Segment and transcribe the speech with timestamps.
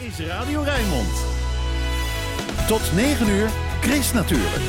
[0.00, 1.24] is Radio Rijnmond.
[2.66, 3.48] Tot 9 uur,
[3.80, 4.62] Chris natuurlijk.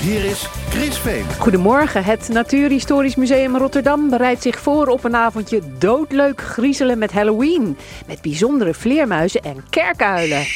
[0.00, 1.24] Hier is Chris Veen.
[1.38, 2.04] Goedemorgen.
[2.04, 7.76] Het Natuurhistorisch Museum Rotterdam bereidt zich voor op een avondje doodleuk griezelen met Halloween.
[8.06, 10.46] Met bijzondere vleermuizen en kerkuilen.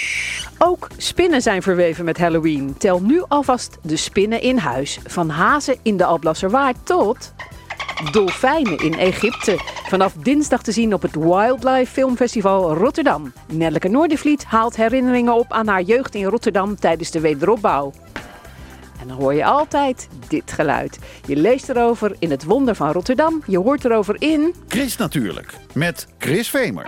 [0.59, 2.75] Ook spinnen zijn verweven met Halloween.
[2.79, 4.99] Tel nu alvast de spinnen in huis.
[5.07, 7.33] Van hazen in de Alblasserwaard tot
[8.13, 9.59] dolfijnen in Egypte.
[9.89, 13.33] Vanaf dinsdag te zien op het Wildlife Filmfestival Rotterdam.
[13.53, 17.93] Nelleke Noordervliet haalt herinneringen op aan haar jeugd in Rotterdam tijdens de wederopbouw.
[19.01, 20.99] En dan hoor je altijd dit geluid.
[21.27, 23.43] Je leest erover in het Wonder van Rotterdam.
[23.47, 24.55] Je hoort erover in...
[24.69, 26.85] Chris natuurlijk, met Chris Vemer.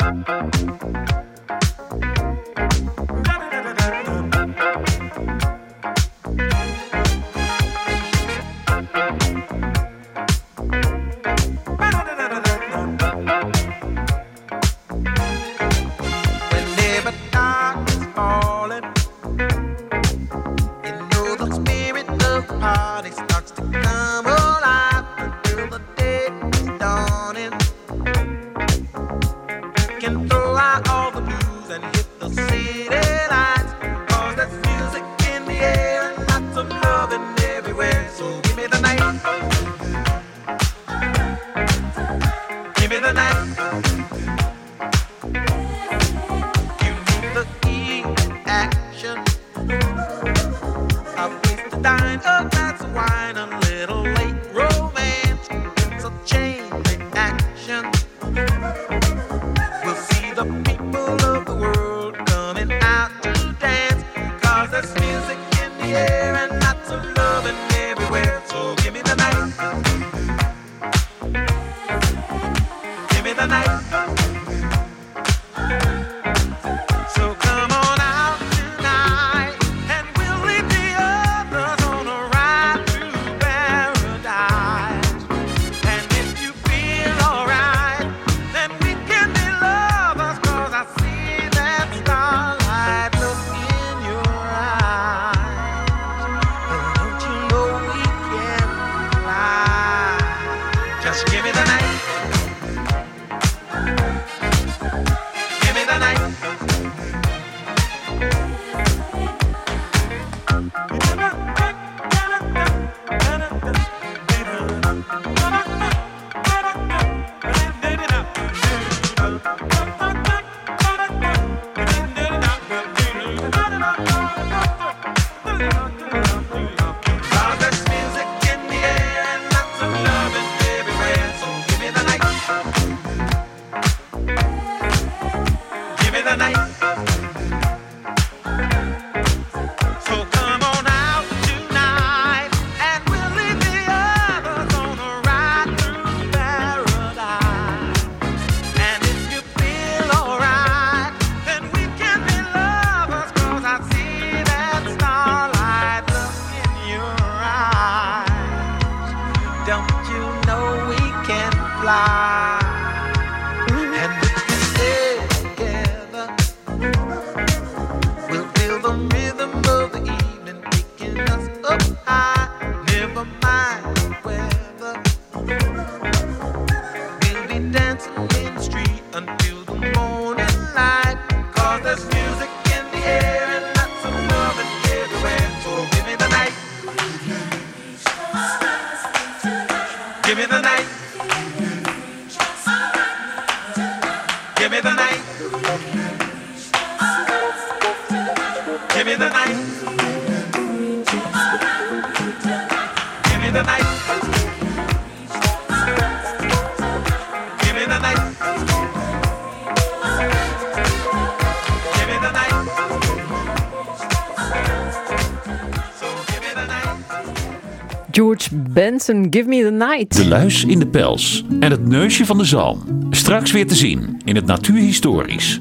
[219.09, 220.17] Give Me The Night.
[220.17, 222.79] De luis in de pels en het neusje van de zalm.
[223.11, 225.61] Straks weer te zien in het Natuurhistorisch.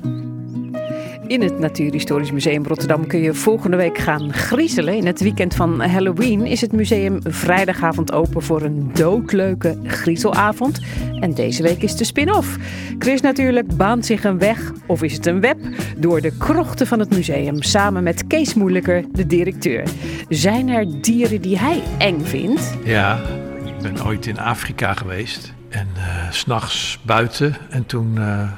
[1.28, 4.96] In het Natuurhistorisch Museum Rotterdam kun je volgende week gaan griezelen.
[4.96, 10.82] In het weekend van Halloween is het museum vrijdagavond open voor een doodleuke griezelavond.
[11.20, 12.58] En deze week is de spin-off.
[13.00, 15.58] Chris natuurlijk baant zich een weg, of is het een web,
[15.98, 19.84] door de krochten van het museum samen met Kees Moeilijker, de directeur.
[20.30, 22.78] Zijn er dieren die hij eng vindt?
[22.84, 23.20] Ja,
[23.66, 25.54] ik ben ooit in Afrika geweest.
[25.70, 27.56] En eh, s s'nachts buiten.
[27.70, 28.52] En toen eh,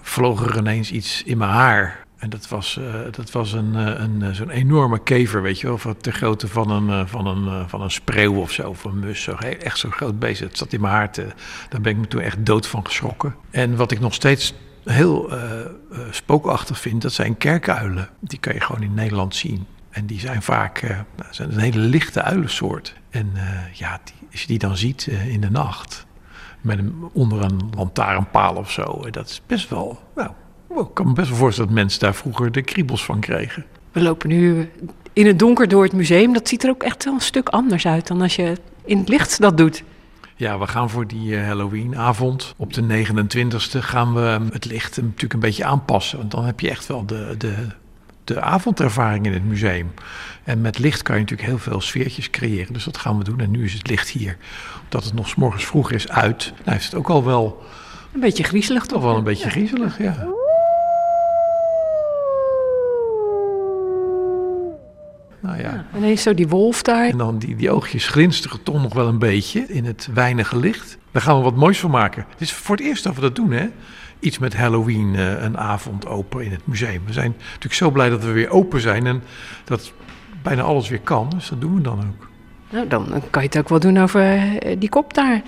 [0.00, 2.05] vloog er ineens iets in mijn haar.
[2.16, 5.66] En dat was, eh, dat was een, eh, een, eh, zo'n enorme kever, weet je
[5.66, 8.98] wel, van ter grootte van een, van een, van een spreeuw of zo, of een
[8.98, 9.22] mus.
[9.22, 10.40] Zo, echt zo'n groot beest.
[10.40, 11.12] Het zat in mijn haar.
[11.12, 11.26] Te,
[11.68, 13.34] daar ben ik me toen echt dood van geschrokken.
[13.50, 14.54] En wat ik nog steeds
[14.84, 15.32] heel
[16.10, 18.08] spookachtig vind, dat zijn kerkuilen.
[18.20, 19.66] Die kan je gewoon in Nederland zien.
[19.90, 20.82] En die zijn vaak
[21.16, 22.94] nou, zijn een hele lichte uilensoort.
[23.10, 23.32] En
[23.72, 26.06] ja, als je die dan ziet in de nacht,
[26.60, 30.30] met een, onder een lantaarnpaal of zo, dat is best wel, nou,
[30.68, 33.64] ik kan me best wel voorstellen dat mensen daar vroeger de kriebels van kregen.
[33.92, 34.70] We lopen nu
[35.12, 36.32] in het donker door het museum.
[36.32, 39.08] Dat ziet er ook echt wel een stuk anders uit dan als je in het
[39.08, 39.82] licht dat doet.
[40.36, 42.54] Ja, we gaan voor die eh, Halloweenavond.
[42.56, 46.18] Op de 29e gaan we ehm, het licht natuurlijk een beetje aanpassen.
[46.18, 47.54] Want dan heb je echt wel de, de,
[48.24, 49.92] de avondervaring in het museum.
[50.44, 52.72] En met licht kan je natuurlijk heel veel sfeertjes creëren.
[52.72, 53.40] Dus dat gaan we doen.
[53.40, 54.36] En nu is het licht hier.
[54.84, 56.52] Omdat het nog 's morgens vroeg is uit.
[56.64, 57.62] Nou is het ook al wel,
[58.14, 59.02] Een beetje griezelig toch toch?
[59.08, 60.26] wel een beetje griezelig, ja.
[65.46, 65.84] Nou ja.
[65.92, 67.08] En ineens zo die wolf daar.
[67.08, 70.98] En dan die, die oogjes glinsteren toch nog wel een beetje in het weinige licht.
[71.10, 72.26] Daar gaan we wat moois van maken.
[72.30, 73.66] Het is voor het eerst dat we dat doen, hè?
[74.20, 77.02] Iets met Halloween, eh, een avond open in het museum.
[77.06, 79.22] We zijn natuurlijk zo blij dat we weer open zijn en
[79.64, 79.92] dat
[80.42, 81.28] bijna alles weer kan.
[81.28, 82.28] Dus dat doen we dan ook.
[82.70, 84.22] Nou, dan kan je het ook wel doen over
[84.58, 85.42] eh, die kop daar.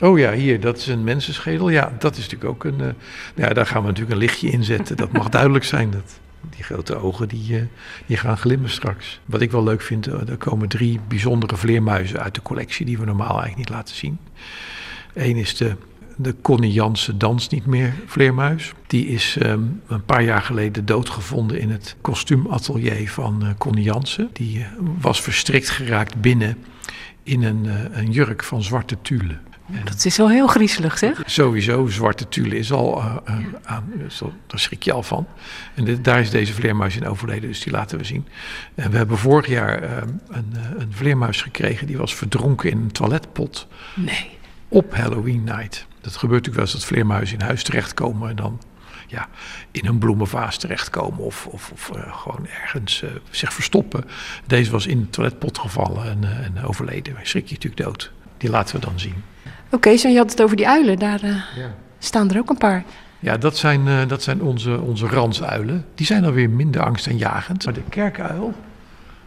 [0.00, 1.68] Oh ja, hier, dat is een mensenschedel.
[1.68, 2.80] Ja, dat is natuurlijk ook een...
[2.80, 2.86] eh,
[3.34, 4.96] ja, daar gaan we natuurlijk een lichtje in zetten.
[4.96, 5.90] Dat mag duidelijk zijn.
[5.90, 7.62] Dat, die grote ogen, die, eh,
[8.06, 9.20] die gaan glimmen straks.
[9.24, 12.86] Wat ik wel leuk vind, eh, er komen drie bijzondere vleermuizen uit de collectie...
[12.86, 14.18] die we normaal eigenlijk niet laten zien.
[15.14, 15.76] Eén is de,
[16.16, 18.72] de Connie Jansen Dans Niet Meer vleermuis.
[18.86, 24.30] Die is ehm, een paar jaar geleden doodgevonden in het kostuumatelier van eh, Connie Jansen.
[24.32, 24.66] Die
[25.00, 26.56] was verstrikt geraakt binnen
[27.22, 27.66] in een,
[27.98, 29.38] een jurk van zwarte tulle.
[29.84, 31.22] Dat is wel heel griezelig, zeg.
[31.26, 33.34] Sowieso, zwarte tulle is al eh, eh,
[33.64, 35.26] aan, zo- daar schrik je al van.
[35.74, 38.26] En dit- daar is deze vleermuis in overleden, dus die laten we zien.
[38.74, 39.96] En we hebben vorig jaar eh,
[40.28, 44.30] een, eh, een vleermuis gekregen, die was verdronken in een toiletpot Nee.
[44.68, 45.86] op Halloween night.
[46.00, 48.60] Dat gebeurt natuurlijk wel eens dat vleermuizen in huis terechtkomen en dan
[49.06, 49.28] ja,
[49.70, 54.04] in een bloemenvaas terechtkomen of, of, of eh, gewoon ergens eh, zich verstoppen.
[54.46, 57.14] Deze was in een toiletpot gevallen en, eh, en overleden.
[57.16, 58.12] Hij schrik je natuurlijk dood.
[58.38, 59.14] Die laten we dan zien.
[59.70, 60.98] Oké, zo je had het over die uilen.
[60.98, 61.64] Daar eh,
[61.98, 62.84] staan er ook een paar.
[63.18, 65.84] Ja, dat zijn, eh, dat zijn onze, onze ransuilen.
[65.94, 67.64] Die zijn alweer minder angstaanjagend.
[67.64, 68.54] Maar de kerkuil,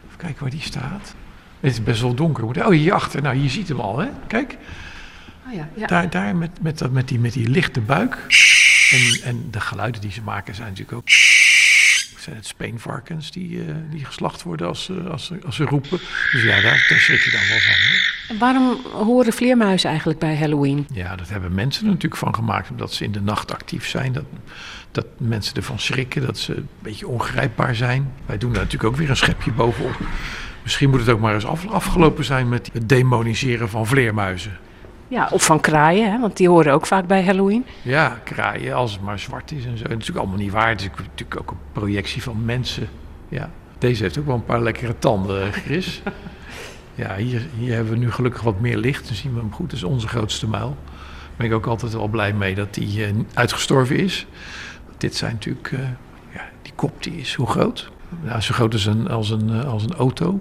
[0.06, 1.16] even kijken waar die staat.
[1.60, 2.44] Het is best wel donker.
[2.44, 3.22] Oh, hierachter.
[3.22, 4.07] Nou, je ziet hem al, hè?
[4.28, 4.57] Kijk,
[5.48, 5.88] Oh ja, ja.
[5.88, 8.18] daar, daar met, met, dat, met, die, met die lichte buik.
[8.92, 11.10] En, en de geluiden die ze maken zijn natuurlijk ook...
[12.24, 16.00] Zijn het speenvarkens die, eh, die geslacht worden als, ze- als, als ze roepen.
[16.31, 17.74] Dus ja, daar, daar schrik je dan wel van.
[17.74, 18.38] Hoor.
[18.40, 20.88] Waarom horen vleermuizen eigenlijk bij Halloween?
[20.94, 24.14] Ja, dat hebben mensen er natuurlijk van gemaakt, omdat ze in de nacht actief zijn.
[24.14, 24.25] Dat,
[24.92, 28.12] dat mensen ervan schrikken, dat ze een beetje ongrijpbaar zijn.
[28.26, 30.00] Wij doen daar natuurlijk ook weer een schepje bovenop.
[30.64, 34.58] Misschien moet het ook maar eens af- afgelopen zijn met het demoniseren van vleermuizen.
[35.13, 36.19] Ja, of van kraaien, hè?
[36.19, 37.65] want die horen ook vaak bij Halloween.
[37.81, 39.83] Ja, kraaien, als het maar zwart is en zo.
[39.83, 40.69] Dat is natuurlijk allemaal niet waar.
[40.69, 42.88] Het is natuurlijk ook een projectie van mensen.
[43.30, 43.50] Ja.
[43.77, 46.01] Deze heeft ook wel een paar lekkere tanden, Chris.
[46.95, 49.07] Ja, hier, hier hebben we nu gelukkig wat meer licht.
[49.07, 49.69] Dan zien we hem goed.
[49.69, 50.77] Dat is onze grootste muil.
[50.88, 54.25] Daar ben ik ook altijd wel blij mee dat die eh, uitgestorven is.
[54.98, 55.71] Dit zijn natuurlijk...
[55.71, 55.80] eh,
[56.33, 57.92] ja, die kop die is hoe groot?
[58.21, 60.40] Nou, zo groot als een, als een, eh, als een auto.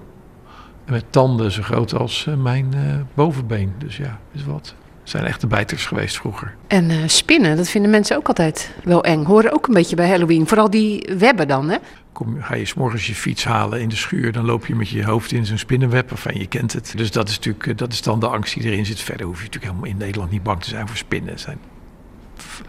[0.86, 2.80] Met tanden zo groot als eh, mijn eh,
[3.14, 3.72] bovenbeen.
[3.78, 4.74] Dus ja, is wat.
[5.00, 6.54] Het zijn echte bijters geweest vroeger.
[6.66, 9.24] En eh, spinnen, dat vinden mensen ook altijd wel eng.
[9.24, 10.48] Horen ook een beetje bij Halloween.
[10.48, 11.76] Vooral die webben dan, hè?
[12.12, 14.88] Kom, ga je 's morgens je fiets halen in de schuur, dan loop je met
[14.88, 16.10] je hoofd in zo'n spinnenweb.
[16.10, 16.92] Enfin, je kent het.
[16.96, 19.00] Dus dat is natuurlijk dat is dan de angst die erin zit.
[19.00, 21.30] Verder hoef je natuurlijk helemaal in Nederland niet bang te zijn voor spinnen.
[21.30, 21.58] Het zijn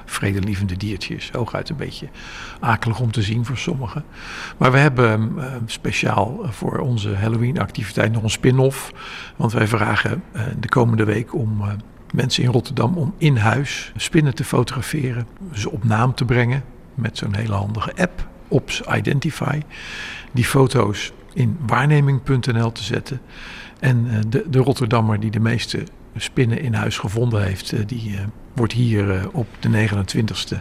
[0.05, 1.31] vredelievende diertjes.
[1.31, 2.07] Hooguit een beetje
[2.59, 4.03] akelig om te zien voor sommigen.
[4.57, 8.91] Maar we hebben eh, speciaal voor onze Halloween-activiteit nog een spin-off.
[9.35, 11.67] Want wij vragen eh, de komende week om eh,
[12.13, 15.27] mensen in Rotterdam om in huis spinnen te fotograferen.
[15.53, 16.63] Ze op naam te brengen
[16.95, 18.27] met zo'n hele handige app.
[18.47, 19.61] Ops Identify.
[20.31, 23.21] Die foto's in waarneming.nl te zetten.
[23.79, 25.83] En eh, de, de Rotterdammer die de meeste
[26.15, 30.57] spinnen in huis gevonden heeft, eh, die eh, wordt hier eh, op de 29e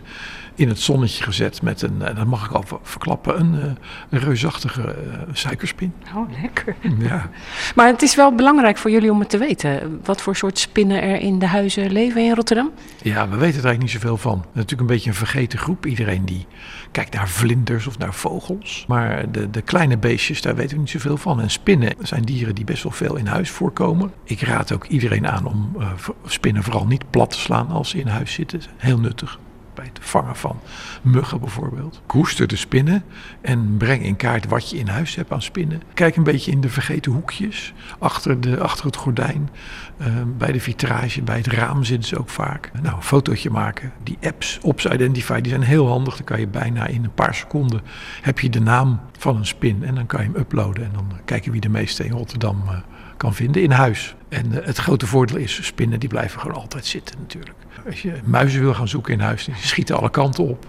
[0.54, 3.76] in het zonnetje gezet met een, dat mag ik al ver- verklappen, een,
[4.10, 4.94] een reusachtige
[5.32, 5.92] suikerspin.
[6.14, 6.76] Oh, lekker.
[6.98, 7.30] Ja.
[7.74, 10.00] Maar het is wel belangrijk voor jullie om het te weten.
[10.04, 12.70] Wat voor soort spinnen er in de huizen leven in Rotterdam?
[13.02, 14.38] ja, we weten er eigenlijk niet zoveel van.
[14.38, 15.86] Het is natuurlijk een beetje een vergeten groep.
[15.86, 16.46] Iedereen die
[16.92, 18.84] kijkt naar vlinders of naar vogels.
[18.88, 21.40] Maar de, de kleine beestjes, daar weten we niet zoveel van.
[21.40, 24.12] En spinnen zijn dieren die best wel veel in huis voorkomen.
[24.24, 25.86] Ik raad ook iedereen aan om eh,
[26.26, 28.60] spinnen vooral niet plat te slaan als ze in huis zitten.
[28.76, 29.38] Heel nuttig.
[29.74, 30.60] Bij het vangen van
[31.02, 32.02] muggen bijvoorbeeld.
[32.06, 33.04] Koester de spinnen
[33.40, 35.82] en breng in kaart wat je in huis hebt aan spinnen.
[35.94, 39.50] Kijk een beetje in de vergeten hoekjes, achter, de, achter het gordijn,
[39.96, 42.70] eh, bij de vitrage, bij het raam zitten ze ook vaak.
[42.82, 43.92] Nou, een fotootje maken.
[44.02, 46.16] Die apps, Ops Identify, die zijn heel handig.
[46.16, 47.80] Dan kan je bijna in een paar seconden
[48.22, 50.84] heb je de naam van een spin en dan kan je hem uploaden.
[50.84, 52.76] En dan kijken wie de meeste in Rotterdam eh,
[53.16, 54.14] kan vinden in huis.
[54.28, 57.56] En eh, het grote voordeel is, spinnen die blijven gewoon altijd zitten natuurlijk.
[57.86, 60.66] Als je muizen wil gaan zoeken in huis, die schieten alle kanten op.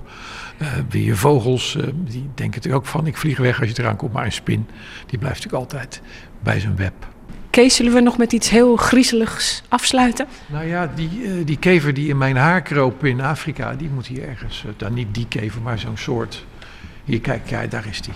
[0.57, 3.75] Eh wil je vogels, eh, die denken er ook van, ik vlieg weg als je
[3.79, 4.13] eraan komt.
[4.13, 4.67] Maar een spin,
[5.05, 6.01] die blijft natuurlijk altijd
[6.43, 6.93] bij zijn web.
[7.49, 10.27] Kees, zullen we nog met iets heel griezeligs afsluiten?
[10.45, 14.07] Nou ja, die, eh, die kever die in mijn haar kroop in Afrika, die moet
[14.07, 16.45] hier ergens, dan niet die kever, maar zo'n soort.
[17.03, 18.13] Hier, kijk, ja, daar is die.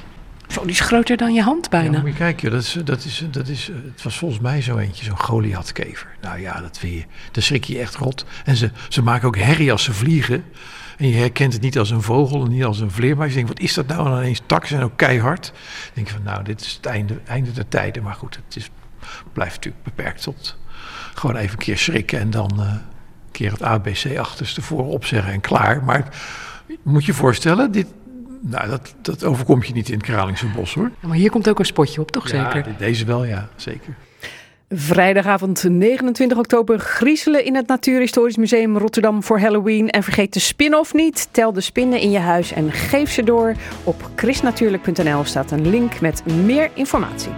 [0.48, 2.00] Zo, die is groter dan je hand Ja, bijna.
[2.00, 4.77] moet je kijken, dat is, dat is, dat is, eh, het was volgens mij zo
[4.77, 6.08] eentje, zo'n Goliathkever.
[6.22, 8.25] Nou ja, dat vind je, daar schrik je echt rot.
[8.46, 10.44] En ze, ze maken ook herrie als ze vliegen.
[10.98, 13.30] En je herkent het niet als een vogel en niet als een vleermuis.
[13.30, 14.06] Je denkt, wat is dat nou?
[14.06, 15.46] En dan ineens takken zijn ook keihard.
[15.46, 15.54] Dan
[15.94, 18.04] denk je van, nou, dit is het einde, einde der tijden.
[18.04, 18.70] Maar goed, het is,
[19.34, 20.58] blijft natuurlijk beperkt tot
[21.13, 25.42] gewoon even een keer schrikken en dan eh, een keer het ABC achterstevoren opzeggen en
[25.42, 25.84] klaar.
[25.84, 26.10] Maar
[26.84, 27.88] moet je je voorstellen, dit,
[28.41, 30.91] nou, dat, dat overkomt je niet in het Kralingse bos hoor.
[31.01, 32.75] Ja, Maar hier komt ook een spotje op, toch Ja, zeker?
[32.77, 33.96] deze wel, ja, zeker.
[34.70, 39.89] Vrijdagavond 29 oktober griezelen in het Natuurhistorisch Museum Rotterdam voor Halloween.
[39.89, 41.27] En vergeet de spin-off niet.
[41.32, 43.56] Tel de spinnen in je huis en geef ze door.
[43.84, 47.32] Op chrisnatuurlijk.nl staat een link met meer informatie.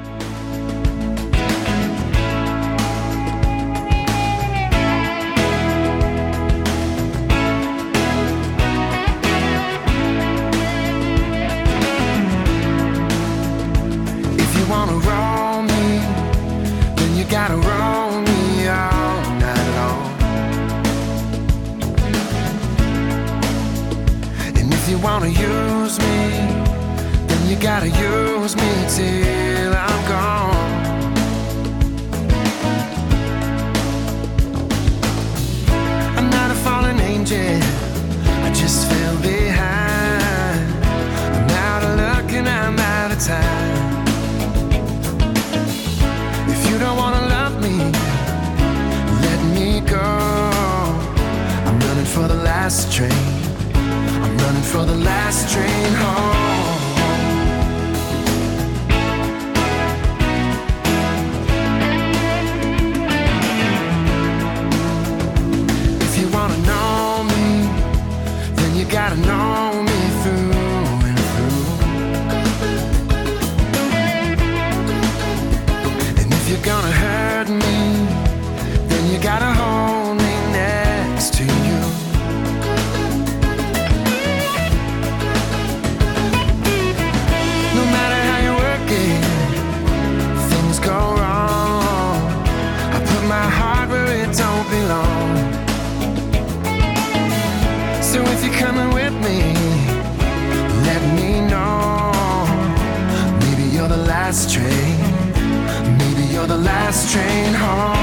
[107.20, 107.99] Train home.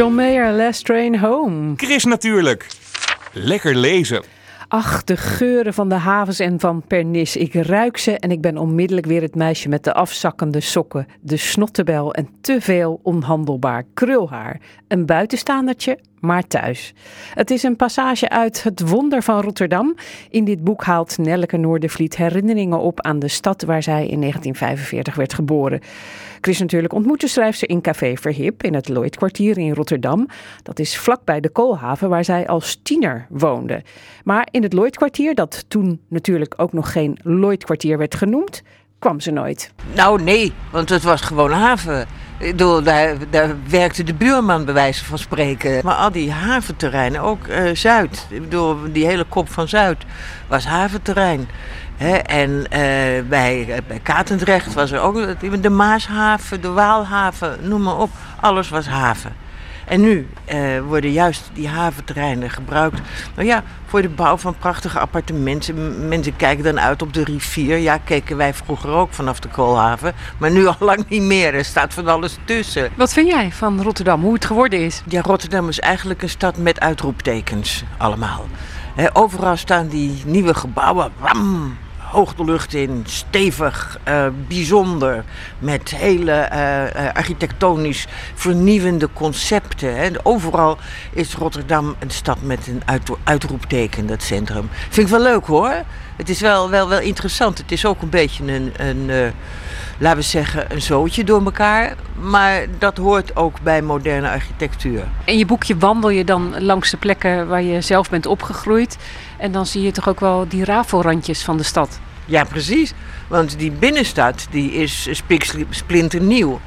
[0.00, 1.72] John Mayer, Last Train Home.
[1.76, 2.66] Chris natuurlijk.
[3.32, 4.22] Lekker lezen.
[4.68, 7.36] Ach, de geuren van de havens en van Pernis.
[7.36, 11.36] Ik ruik ze en ik ben onmiddellijk weer het meisje met de afzakkende sokken, de
[11.36, 14.60] snottebel en te veel onhandelbaar krulhaar.
[14.88, 16.94] Een buitenstaandertje, maar thuis.
[17.34, 19.96] Het is een passage uit Het Wonder van Rotterdam.
[20.30, 25.14] In dit boek haalt Nelleke Noordervliet herinneringen op aan de stad waar zij in 1945
[25.14, 25.80] werd geboren.
[26.40, 30.26] Chris natuurlijk ontmoette schrijfster in Café Verhip in het Lloydkwartier in Rotterdam.
[30.62, 33.82] Dat is vlakbij de Koolhaven waar zij als tiener woonde.
[34.24, 38.62] Maar in het Lloydkwartier, dat toen natuurlijk ook nog geen Lloydkwartier werd genoemd,
[38.98, 39.72] kwam ze nooit.
[39.94, 42.06] Nou, nee, want het was gewoon haven.
[42.38, 45.80] Ik bedoel, daar, daar werkte de buurman bij wijze van spreken.
[45.84, 48.26] Maar al die haventerreinen, ook eh, Zuid.
[48.30, 50.04] Ik bedoel, die hele kop van Zuid
[50.48, 51.48] was haventerrein.
[52.26, 52.80] En eh,
[53.28, 58.10] bij, bij Katendrecht was er ook de Maashaven, de Waalhaven, noem maar op.
[58.40, 59.32] Alles was haven.
[59.86, 63.00] En nu eh, worden juist die haventerreinen gebruikt
[63.34, 66.08] nou ja, voor de bouw van prachtige appartementen.
[66.08, 67.76] Mensen kijken dan uit op de rivier.
[67.76, 70.14] Ja, keken wij vroeger ook vanaf de koolhaven.
[70.38, 71.54] Maar nu al lang niet meer.
[71.54, 72.90] Er staat van alles tussen.
[72.96, 75.02] Wat vind jij van Rotterdam, hoe het geworden is?
[75.08, 78.46] Ja, Rotterdam is eigenlijk een stad met uitroeptekens allemaal.
[79.12, 81.12] Overal staan die nieuwe gebouwen.
[81.18, 81.76] Wam,
[82.10, 85.24] hoog de lucht in, stevig, eh, bijzonder.
[85.58, 89.96] Met hele eh, eh, architectonisch vernieuwende concepten.
[89.96, 90.08] Hè.
[90.22, 90.78] Overal
[91.12, 94.68] is Rotterdam een stad met een uit, uitroepteken, dat centrum.
[94.88, 95.74] Vind ik wel leuk hoor.
[96.16, 97.58] Het is wel, wel, wel interessant.
[97.58, 99.32] Het is ook een beetje een, een
[100.00, 101.94] laten we zeggen, een zootje door elkaar.
[102.20, 105.04] Maar dat hoort ook bij moderne architectuur.
[105.24, 108.96] In je boekje wandel je dan langs de plekken waar je zelf bent opgegroeid.
[109.40, 111.98] En dan zie je toch ook wel die rafelrandjes van de stad.
[112.24, 112.92] Ja, precies.
[113.28, 115.22] Want die binnenstad die is
[115.70, 116.60] splinternieuw.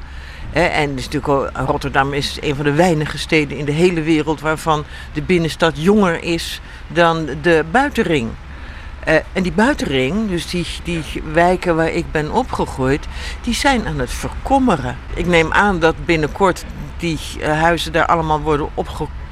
[0.53, 5.21] En natuurlijk Rotterdam is een van de weinige steden in de hele wereld waarvan de
[5.21, 8.29] binnenstad jonger is dan de buitenring.
[8.99, 11.03] Eh, en die buitenring, dus die, die
[11.33, 13.05] wijken waar ik ben opgegroeid,
[13.41, 14.97] die zijn aan het verkommeren.
[15.13, 16.65] Ik neem aan dat binnenkort
[16.97, 18.69] die eh, huizen daar allemaal worden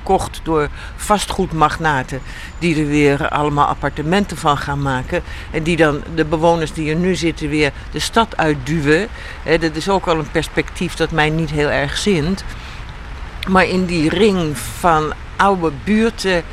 [0.01, 2.21] opgekocht door vastgoedmagnaten.
[2.59, 5.23] Die er weer allemaal appartementen van gaan maken.
[5.51, 9.07] En die dan de bewoners die er nu zitten weer de stad uitduwen.
[9.59, 12.43] Dat is ook al een perspectief dat mij niet heel erg zint.
[13.47, 16.43] Maar in die ring van oude buurten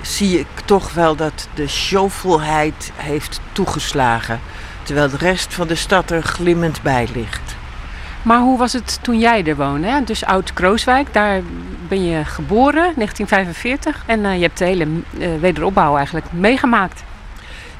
[0.00, 4.40] zie ik toch wel dat de showvolheid heeft toegeslagen.
[4.82, 7.56] Terwijl de rest van de stad er glimmend bij ligt.
[8.26, 10.02] Maar hoe was het toen jij er woonde?
[10.04, 11.42] Dus Oud-Krooswijk, daar
[11.88, 14.02] ben je geboren, 1945.
[14.06, 14.86] En eh, je hebt de hele
[15.18, 17.04] eh, wederopbouw eigenlijk meegemaakt.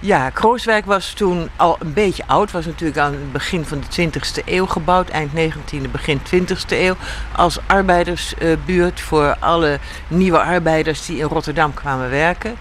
[0.00, 2.50] Ja, Krooswijk was toen al een beetje oud.
[2.50, 5.08] Was natuurlijk aan het begin van de 20e eeuw gebouwd.
[5.08, 6.94] Eind 19e, begin 20e eeuw.
[7.36, 12.54] Als arbeidersbuurt voor alle nieuwe arbeiders die in Rotterdam kwamen werken.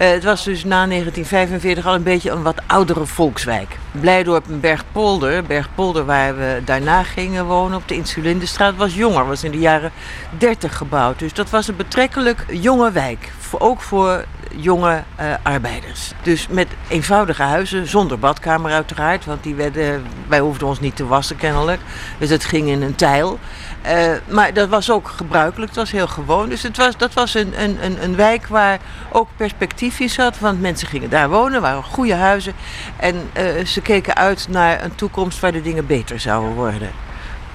[0.00, 3.78] Eh, het was dus na 1945 al een beetje een wat oudere volkswijk.
[3.90, 9.26] Blijdorp en Bergpolder, Bergpolder waar we daarna gingen wonen op de Insulindestraat, was jonger.
[9.26, 9.92] Was in de jaren
[10.38, 11.18] 30 gebouwd.
[11.18, 13.32] Dus dat was een betrekkelijk jonge wijk.
[13.58, 14.24] Ook voor
[14.56, 16.12] jonge eh, arbeiders.
[16.22, 19.24] Dus met eenvoudige huizen, zonder badkamer uiteraard.
[19.24, 21.80] Want die werden, wij hoefden ons niet te wassen kennelijk.
[22.18, 23.38] Dus het ging in een tijl.
[23.82, 26.48] Eh, maar dat was ook gebruikelijk, het was heel gewoon.
[26.48, 28.78] Dus het was, dat was een, een, een, een wijk waar
[29.12, 30.38] ook perspectief in zat.
[30.38, 32.52] Want mensen gingen daar wonen, waren goede huizen.
[32.96, 36.90] En eh, ze keken uit naar een toekomst waar de dingen beter zouden worden.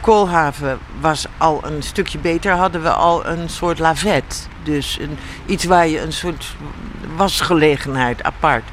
[0.01, 4.47] Koolhaven was al een stukje beter, hadden we al een soort lavet.
[4.63, 6.55] Dus een, iets waar je een soort
[7.15, 8.63] wasgelegenheid apart.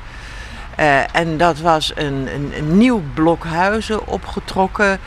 [0.76, 4.98] Eh, en dat was een, een, een nieuw blok huizen opgetrokken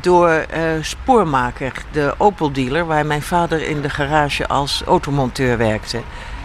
[0.00, 6.00] door eh, Spoormaker, de Opel-dealer, waar mijn vader in de garage als automonteur werkte.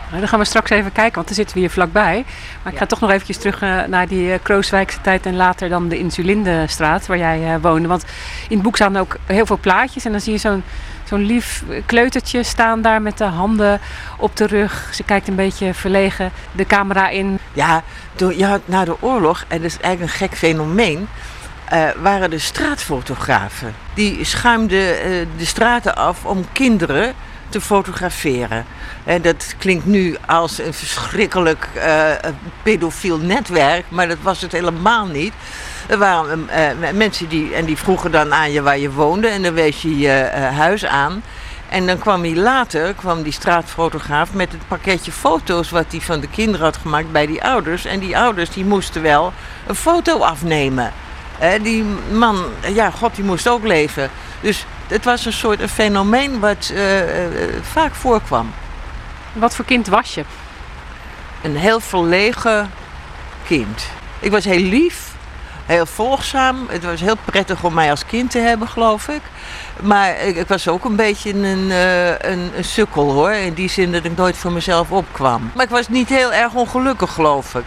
[0.08, 2.26] Nou, dan gaan we straks even kijken, want dan zitten we hier vlakbij.
[2.64, 5.70] Maar ik ga toch nog eventjes terug eh, naar die eh, Krooswijkse tijd en later
[5.70, 7.88] dan de Insulindestraat waar jij woonde.
[7.88, 8.06] Want
[8.50, 10.64] in het boek staan ook heel veel plaatjes en dan zie je zo'n
[11.10, 13.80] zo'n lief kleutertje staan daar met de handen
[14.18, 14.90] op de rug.
[14.94, 17.40] Ze kijkt een beetje verlegen de camera in.
[17.54, 17.84] Ja,
[18.16, 21.08] door, had na de oorlog, en dat is eigenlijk een gek fenomeen,
[21.70, 23.76] eh, waren de straatfotografen.
[23.94, 27.14] Die schuimden eh, de straten af om kinderen
[27.50, 28.66] te fotograferen.
[29.04, 32.12] En dat klinkt nu als een verschrikkelijk eh,
[32.64, 35.34] pedofiel netwerk, maar dat was het helemaal niet.
[35.88, 36.50] Er waren
[36.94, 39.98] mensen die, en die vroegen dan aan je waar je woonde en dan wees je
[39.98, 41.24] je huis aan.
[41.70, 46.20] En dan kwam hij later, kwam die straatfotograaf met het pakketje foto's wat hij van
[46.20, 47.86] de kinderen had gemaakt bij die ouders.
[47.86, 49.34] En die ouders die moesten wel
[49.68, 50.94] een foto afnemen.
[51.40, 54.10] Hè, die man, ja, god, die moest ook leven.
[54.42, 58.54] Dus het was een soort een fenomeen wat eh, eh, vaak voorkwam.
[59.34, 60.24] Wat voor kind was je?
[61.42, 62.72] Een heel verlegen
[63.46, 63.84] kind.
[64.20, 65.12] Ik was heel lief,
[65.66, 66.66] heel volgzaam.
[66.70, 69.22] Het was heel prettig om mij als kind te hebben, geloof ik.
[69.82, 73.32] Maar ik, ik was ook een beetje een, eh, een, een sukkel hoor.
[73.32, 75.52] In die zin dat ik nooit voor mezelf opkwam.
[75.56, 77.66] Maar ik was niet heel erg ongelukkig, geloof ik.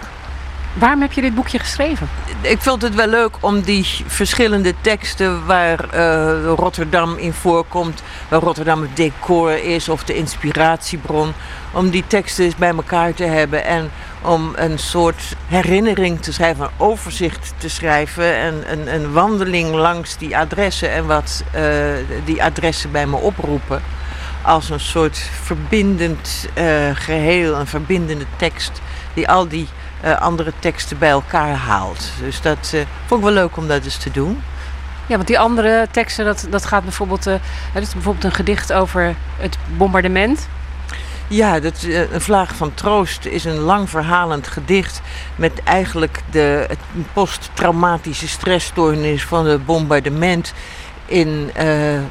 [0.73, 2.09] Waarom heb je dit boekje geschreven?
[2.41, 8.41] Ik vond het wel leuk om die verschillende teksten waar eh, Rotterdam in voorkomt, waar
[8.41, 11.33] Rotterdam het decor is of de inspiratiebron,
[11.73, 13.91] om die teksten eens bij elkaar te hebben en
[14.23, 20.17] om een soort herinnering te schrijven, een overzicht te schrijven en een, een wandeling langs
[20.17, 21.63] die adressen en wat eh,
[22.25, 23.83] die adressen bij me oproepen.
[24.43, 28.81] Als een soort verbindend eh, geheel, een verbindende tekst
[29.15, 29.69] die al die
[30.03, 32.11] eh, andere teksten bij elkaar haalt.
[32.21, 34.43] Dus dat eh, vond ik wel leuk om dat eens te doen.
[35.07, 37.27] Ja, want die andere teksten, dat, dat gaat bijvoorbeeld...
[37.27, 37.35] eh,
[37.73, 40.49] het is bijvoorbeeld een gedicht over het bombardement.
[41.29, 45.01] Ja, dat, een vlaag van troost is een lang verhalend gedicht
[45.37, 46.69] met eigenlijk de
[47.13, 50.53] posttraumatische stressstoornis van het bombardement
[51.13, 51.69] in eh,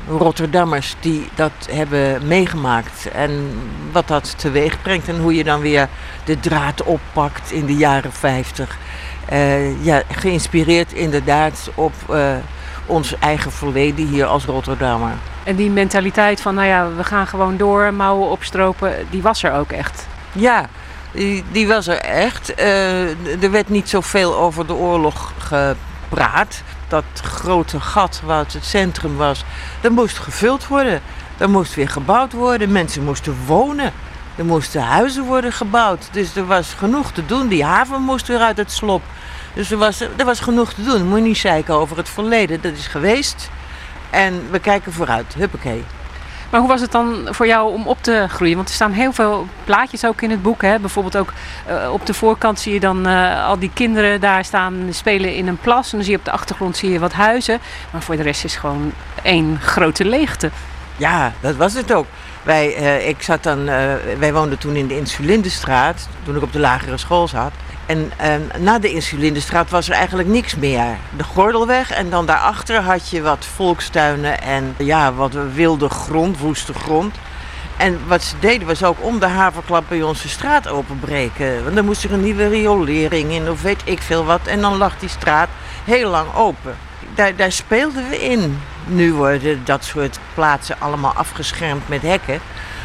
[0.07, 3.59] Rotterdammers die dat hebben meegemaakt en
[3.91, 5.87] wat dat teweeg brengt en hoe je dan weer
[6.23, 8.77] de draad oppakt in de jaren 50.
[9.25, 12.35] Eh, ja, geïnspireerd inderdaad op eh,
[12.85, 15.11] ons eigen verleden hier als Rotterdammer.
[15.43, 19.53] En die mentaliteit van, nou ja, we gaan gewoon door, mouwen opstropen, die was er
[19.53, 20.07] ook echt.
[20.31, 20.69] Ja,
[21.11, 22.59] die, die was er echt.
[23.41, 26.63] Er werd niet zoveel over de oorlog gepraat.
[26.91, 29.43] Dat grote gat wat het centrum was,
[29.81, 31.01] dat moest gevuld worden.
[31.37, 32.71] Er moest weer gebouwd worden.
[32.71, 33.93] Mensen moesten wonen.
[34.35, 36.09] Er moesten huizen worden gebouwd.
[36.11, 37.47] Dus er was genoeg te doen.
[37.47, 39.01] Die haven moest weer uit het slop.
[39.53, 41.07] Dus er was, er was genoeg te doen.
[41.07, 42.61] Moet je niet zeiken over het verleden.
[42.61, 43.49] Dat is geweest.
[44.09, 45.33] En we kijken vooruit.
[45.33, 45.83] Huppakee.
[46.51, 48.55] Maar hoe was het dan voor jou om op te groeien?
[48.55, 50.61] Want er staan heel veel plaatjes ook in het boek.
[50.61, 50.79] Hè?
[50.79, 51.33] Bijvoorbeeld ook
[51.65, 55.47] eh, op de voorkant zie je dan eh, al die kinderen daar staan spelen in
[55.47, 55.91] een plas.
[55.91, 57.59] En dan zie je op de achtergrond zie je wat huizen.
[57.91, 58.91] Maar voor de rest is gewoon
[59.23, 60.49] één grote leegte.
[60.97, 62.05] Ja, dat was het ook.
[62.43, 63.65] Wij, eh, ik zat dan,
[64.19, 67.51] wij woonden toen in de Insulindestraat, toen ik op de lagere school zat.
[67.91, 70.97] En eh, na de Insulindestraat was er eigenlijk niks meer.
[71.17, 76.73] De Gordelweg en dan daarachter had je wat volkstuinen en ja, wat wilde grond, woeste
[76.73, 77.15] grond.
[77.77, 81.63] En wat ze deden was ook om de haverklap bij onze straat openbreken.
[81.63, 84.47] Want dan moest er een nieuwe riolering in of weet ik veel wat.
[84.47, 85.49] En dan lag die straat
[85.85, 86.77] heel lang open.
[87.15, 88.59] Daar, daar speelden we in.
[88.85, 92.39] Nu worden dat soort plaatsen allemaal afgeschermd met hekken.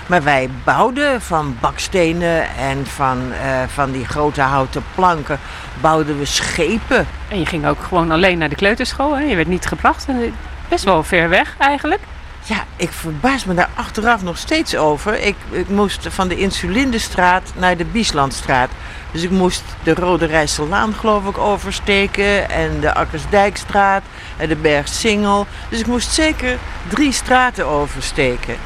[0.07, 5.39] Maar wij bouwden van bakstenen en van, eh, van die grote houten planken
[5.81, 7.07] bouwden we schepen.
[7.29, 9.17] En je ging ook gewoon alleen naar de kleuterschool.
[9.17, 9.25] Hè?
[9.25, 10.07] Je werd niet gebracht.
[10.09, 10.35] En
[10.69, 12.01] Best wel ver weg eigenlijk.
[12.43, 15.21] Ja, ik verbaas me daar achteraf nog steeds over.
[15.21, 18.71] Ik, ik moest van de Insulindestraat naar de Bieslandstraat.
[19.11, 22.51] Dus ik moest de Rode Rijsselaan geloof ik oversteken.
[22.51, 24.03] En de Akkersdijkstraat
[24.37, 25.47] en de Berg Singel.
[25.69, 28.57] Dus ik moest zeker drie straten oversteken.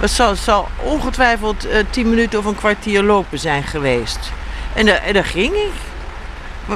[0.00, 4.32] Dat zal, ongetwijfeld eh, tien minuten of een kwartier lopen zijn geweest.
[4.74, 5.72] En, en daar ging ik.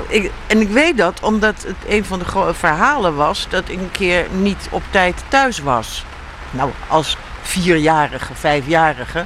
[0.06, 3.90] Ik, en ik weet dat omdat het een van de verhalen was dat ik een
[3.90, 6.04] keer niet op tijd thuis was.
[6.50, 9.24] Nou, als vierjarige, vijfjarige.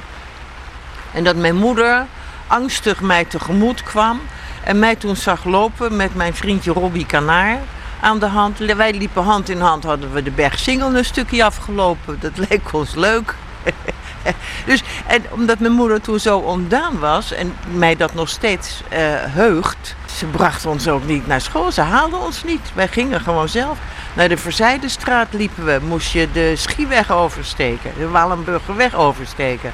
[1.11, 2.05] En dat mijn moeder
[2.47, 4.21] angstig mij tegemoet kwam
[4.63, 7.57] en mij toen zag lopen met mijn vriendje Robbie Kanaar
[8.01, 8.57] aan de hand.
[8.57, 12.17] Wij liepen hand in hand, hadden we de berg Singel een stukje afgelopen.
[12.19, 13.35] Dat leek ons leuk.
[14.65, 18.99] dus, en omdat mijn moeder toen zo ontdaan was en mij dat nog steeds eh,
[19.15, 21.71] heugt, ze bracht ons ook niet naar school.
[21.71, 22.71] Ze haalde ons niet.
[22.73, 23.77] Wij gingen gewoon zelf.
[24.13, 25.79] Naar de Verzijdenstraat liepen we.
[25.87, 27.91] Moest je de Schieweg oversteken.
[27.97, 29.71] De Walenburgerweg oversteken.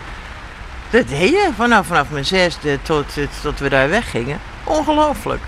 [0.90, 3.06] Dat deed je vanaf, vanaf mijn zesde tot,
[3.42, 4.40] tot we daar weggingen.
[4.64, 5.42] Ongelooflijk.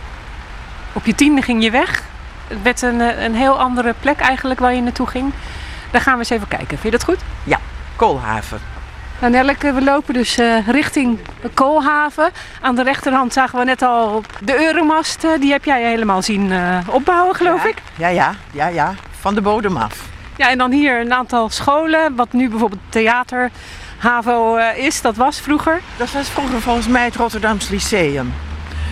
[0.94, 2.04] Op je tiende ging je weg.
[2.48, 5.34] Het werd een, eh, een heel andere plek eigenlijk waar je naartoe ging.
[5.92, 6.68] Daar gaan we eens even kijken.
[6.68, 7.20] Vind je dat goed?
[7.44, 7.60] Ja,
[7.98, 8.60] Koolhaven.
[9.20, 11.20] Nou Nelleke, we lopen dus eh, richting
[11.54, 12.30] Koolhaven.
[12.62, 15.24] Aan de rechterhand zagen we net al de Euromast.
[15.24, 17.70] eh, die heb jij helemaal zien eh, opbouwen, geloof ja.
[17.70, 17.82] ik.
[17.96, 18.94] Ja, ja, ja, ja.
[19.20, 20.06] Van de bodem af.
[20.38, 22.16] Ja, en dan hier een aantal scholen.
[22.16, 23.50] Wat nu bijvoorbeeld theater,
[23.98, 25.02] HAVO eh, is.
[25.02, 25.82] Dat was vroeger.
[25.98, 28.34] Dat was vroeger volgens mij het Rotterdams Lyceum.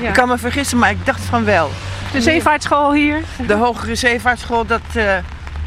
[0.02, 0.08] Ja.
[0.08, 1.70] Ik kan me vergissen, maar ik dacht van wel.
[2.12, 3.22] De zeevaartschool hier.
[3.48, 5.13] De Hogere Zeevaartschool, dat, eh,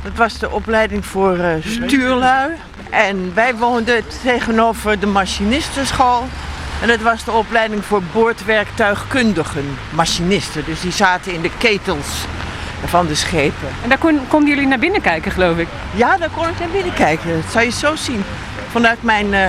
[0.03, 2.57] dat was de opleiding voor eh, stuurlui.
[2.90, 6.24] En wij woonden tegenover de machinistenschool.
[6.83, 10.64] En dat was de opleiding voor boordwerktuigkundigen, machinisten.
[10.64, 12.24] Dus die zaten in de ketels
[12.85, 13.68] van de schepen.
[13.83, 15.68] En daar kon, konden jullie naar binnen kijken, geloof ik.
[15.94, 17.42] Ja, daar kon ik naar binnen kijken.
[17.42, 18.24] Dat zou je zo zien.
[18.70, 19.46] Vanuit mijn eh,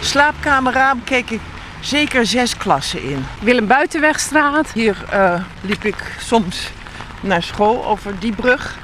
[0.00, 1.40] slaapkamerraam keek ik
[1.80, 3.26] zeker zes klassen in.
[3.40, 4.72] Willem Buitenwegstraat.
[4.72, 6.70] Hier eh, liep ik soms
[7.20, 8.76] naar school over die brug.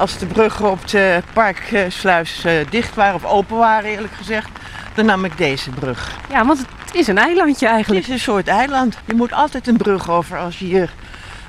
[0.00, 4.48] Als de bruggen op de parksluis eh, dicht waren, of open waren eerlijk gezegd,
[4.94, 6.16] dan nam ik deze brug.
[6.30, 8.06] Ja, want het is een eilandje Het eigenlijk.
[8.06, 8.96] is een soort eiland.
[9.04, 10.90] Je moet altijd een brug over als je hier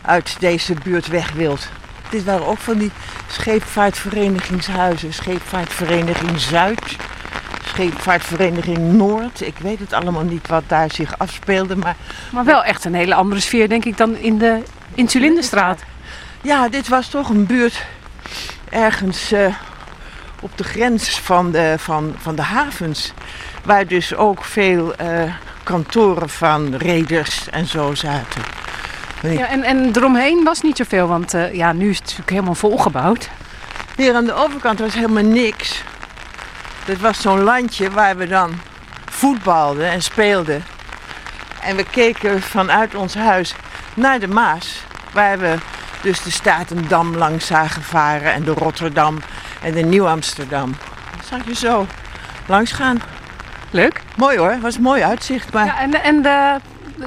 [0.01, 1.67] uit deze buurt weg wilt.
[2.09, 2.91] Dit waren ook van die
[3.27, 5.13] scheepvaartverenigingshuizen.
[5.13, 6.97] Scheepvaartvereniging Zuid,
[7.65, 9.41] Scheepvaartvereniging Noord.
[9.41, 11.95] Ik weet het allemaal niet wat daar zich afspeelde, maar
[12.31, 14.63] Maar wel echt een hele andere sfeer, denk ik, dan in de
[14.95, 15.83] Insulinderstraat.
[16.41, 17.85] Ja, dit was toch een buurt
[18.71, 19.55] ergens eh,
[20.41, 23.13] op de grens van de, van, van de havens.
[23.63, 28.41] Waar dus ook veel eh, kantoren van reders en zo zaten.
[29.21, 32.55] Ja, en, en eromheen was niet zoveel, want eh, ja, nu is het natuurlijk helemaal
[32.55, 33.29] volgebouwd.
[33.95, 35.83] Hier aan de overkant was helemaal niks.
[36.85, 38.59] Dat was zo'n landje waar we dan
[39.05, 40.63] voetbalden en speelden.
[41.61, 43.55] En we keken vanuit ons huis
[43.93, 44.83] naar de Maas.
[45.13, 45.55] Waar we
[46.01, 48.33] dus de Statendam langs zagen varen.
[48.33, 49.19] En de Rotterdam
[49.61, 50.75] en de Nieuw-Amsterdam.
[51.17, 51.85] Dat zag je zo
[52.45, 53.01] langs gaan.
[53.71, 54.01] Leuk.
[54.15, 55.53] Mooi hoor, was een mooi uitzicht.
[55.53, 56.57] Maar Ja, en, en de,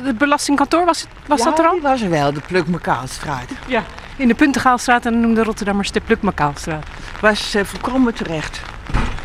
[0.02, 1.72] het belastingkantoor, was, was Ja, dat er al?
[1.72, 3.48] die was er wel, de Plukmekaalstraat.
[3.66, 3.83] Ja.
[4.16, 6.85] In de Puntengaalstraat en dan noemden Rotterdammers de Plukmakaalstraat.
[7.20, 8.61] was eh, volkomen terecht,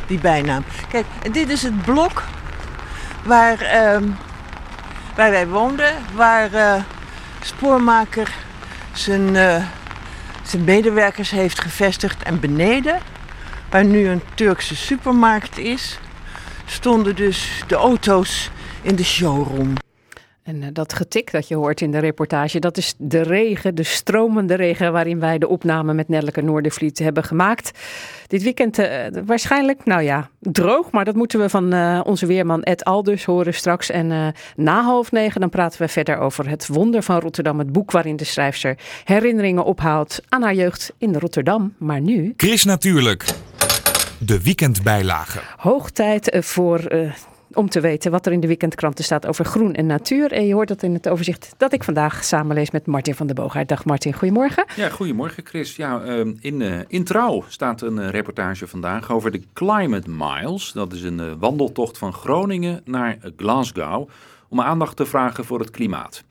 [0.07, 0.63] die bijnaam.
[0.89, 2.23] Kijk, en dit is het blok
[3.23, 4.03] waar, ehm,
[5.15, 6.73] waar wij woonden, waar eh,
[7.41, 8.31] Spoormaker
[8.99, 9.65] zijn, eh,
[10.43, 12.23] zijn medewerkers heeft gevestigd.
[12.23, 12.99] En beneden,
[13.69, 15.99] waar nu een Turkse supermarkt is,
[16.65, 18.49] stonden dus de auto's
[18.81, 19.73] in de showroom.
[20.49, 23.83] En eh, dat getik dat je hoort in de reportage, dat is de regen, de
[23.83, 27.71] stromende regen waarin wij de opname met Nelleke Noordervliet hebben gemaakt.
[28.27, 32.63] Dit weekend eh, waarschijnlijk, nou ja, droog, maar dat moeten we van eh, onze weerman
[32.63, 33.89] Ed Aldus horen straks.
[33.89, 37.91] En na half negen dan praten we verder over het wonder van Rotterdam, het boek
[37.91, 41.73] waarin de schrijfster herinneringen ophaalt aan haar jeugd in Rotterdam.
[41.77, 43.25] Maar nu Chris Natuurlijk.
[44.19, 45.39] De weekendbijlage.
[45.57, 46.87] Hoog tijd voor.
[47.53, 50.31] Om te weten wat er in de weekendkranten staat over groen en natuur.
[50.31, 53.35] En je hoort dat in het overzicht dat ik vandaag samenlees met Martin van der
[53.35, 53.67] Boogaard.
[53.67, 54.65] Dag Martin, goedemorgen.
[54.75, 55.75] Ja, goedemorgen Chris.
[55.75, 60.71] Ja, ehm, in, eh, in Trouw staat een eh, reportage vandaag over de Climate Miles.
[60.71, 64.09] Dat is een eh, wandeltocht van Groningen naar Glasgow
[64.49, 66.23] om aandacht te vragen voor het klimaat.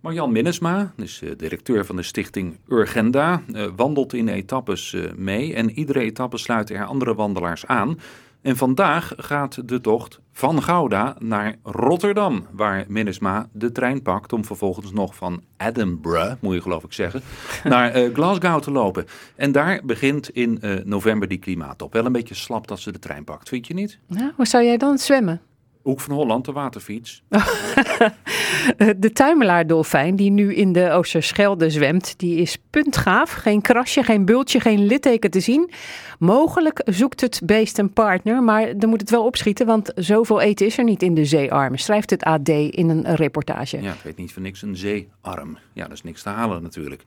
[0.00, 3.42] Marjan Minnesma, dus directeur van de stichting Urgenda,
[3.76, 7.98] wandelt in etappes mee en iedere etappe sluit er andere wandelaars aan.
[8.44, 14.44] En vandaag gaat de tocht van Gouda naar Rotterdam, waar Minnesma de trein pakt om
[14.44, 17.22] vervolgens nog van Edinburgh, moet je geloof ik zeggen,
[17.64, 19.06] naar eh, Glasgow te lopen.
[19.36, 21.92] En daar begint in eh, november die klimaattop.
[21.92, 23.98] Wel een beetje slap dat ze de trein pakt, vind je niet?
[24.06, 25.40] Nou, hoe zou jij dan zwemmen?
[25.84, 27.22] Hoek van Holland, de waterfiets.
[28.96, 33.32] De tuimelaardolfijn die nu in de Oosterschelde zwemt, die is puntgaaf.
[33.32, 35.70] Geen krasje, geen bultje, geen litteken te zien.
[36.18, 40.66] Mogelijk zoekt het beest een partner, maar dan moet het wel opschieten, want zoveel eten
[40.66, 43.82] is er niet in de zeearmen, schrijft het AD in een reportage.
[43.82, 45.58] Ja, het weet niet voor niks een zeearm.
[45.72, 47.02] Ja, dat is niks te halen natuurlijk.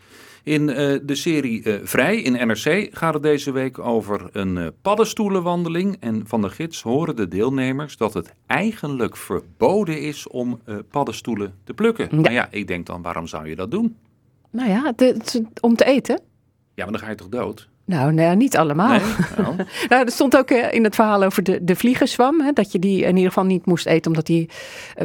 [0.48, 4.68] In eh, de serie eh, Vrij in NRC gaat het deze week over een eh,
[4.82, 5.98] paddenstoelenwandeling.
[6.00, 10.60] En van de gids horen de deelnemers dat het eigenlijk verboden is om
[10.92, 12.08] paddenstoelen te plukken.
[12.12, 12.18] Ja.
[12.18, 13.96] Nou ja, ik denk dan, waarom zou je dat doen?
[14.52, 16.20] Nou ja, de- om te eten?
[16.74, 17.70] Ja, maar dan ga je toch dood?
[17.86, 18.90] Nou, nou niet allemaal.
[18.90, 19.16] Nee?
[19.38, 19.56] Nou,
[19.90, 22.42] Nou, er stond ook in het verhaal over de, de vliegenzwam.
[22.42, 24.50] Hè, dat je die in ieder geval niet moest eten omdat die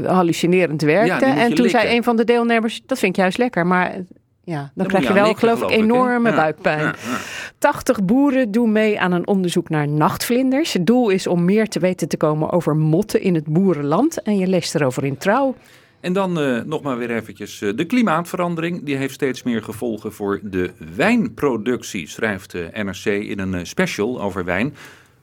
[0.05, 1.24] hallucinerend werkte.
[1.24, 3.66] die en toen zei een van de deelnemers, dat vind ik juist lekker.
[3.66, 4.05] Maar
[4.44, 6.78] ja, dan, krijg je wel geloof ik enorme buikpijn.
[6.78, 7.18] Ja, ja.
[7.59, 10.72] 80 boeren doen mee aan een onderzoek naar nachtvlinders.
[10.72, 14.22] Het doel is om meer te weten te komen over motten in het boerenland.
[14.22, 15.55] En je leest erover in Trouw.
[16.00, 18.85] En dan eh, nog maar weer eventjes eh, de klimaatverandering.
[18.85, 24.44] Die heeft steeds meer gevolgen voor de wijnproductie, schrijft eh, NRC in een special over
[24.44, 24.74] wijn.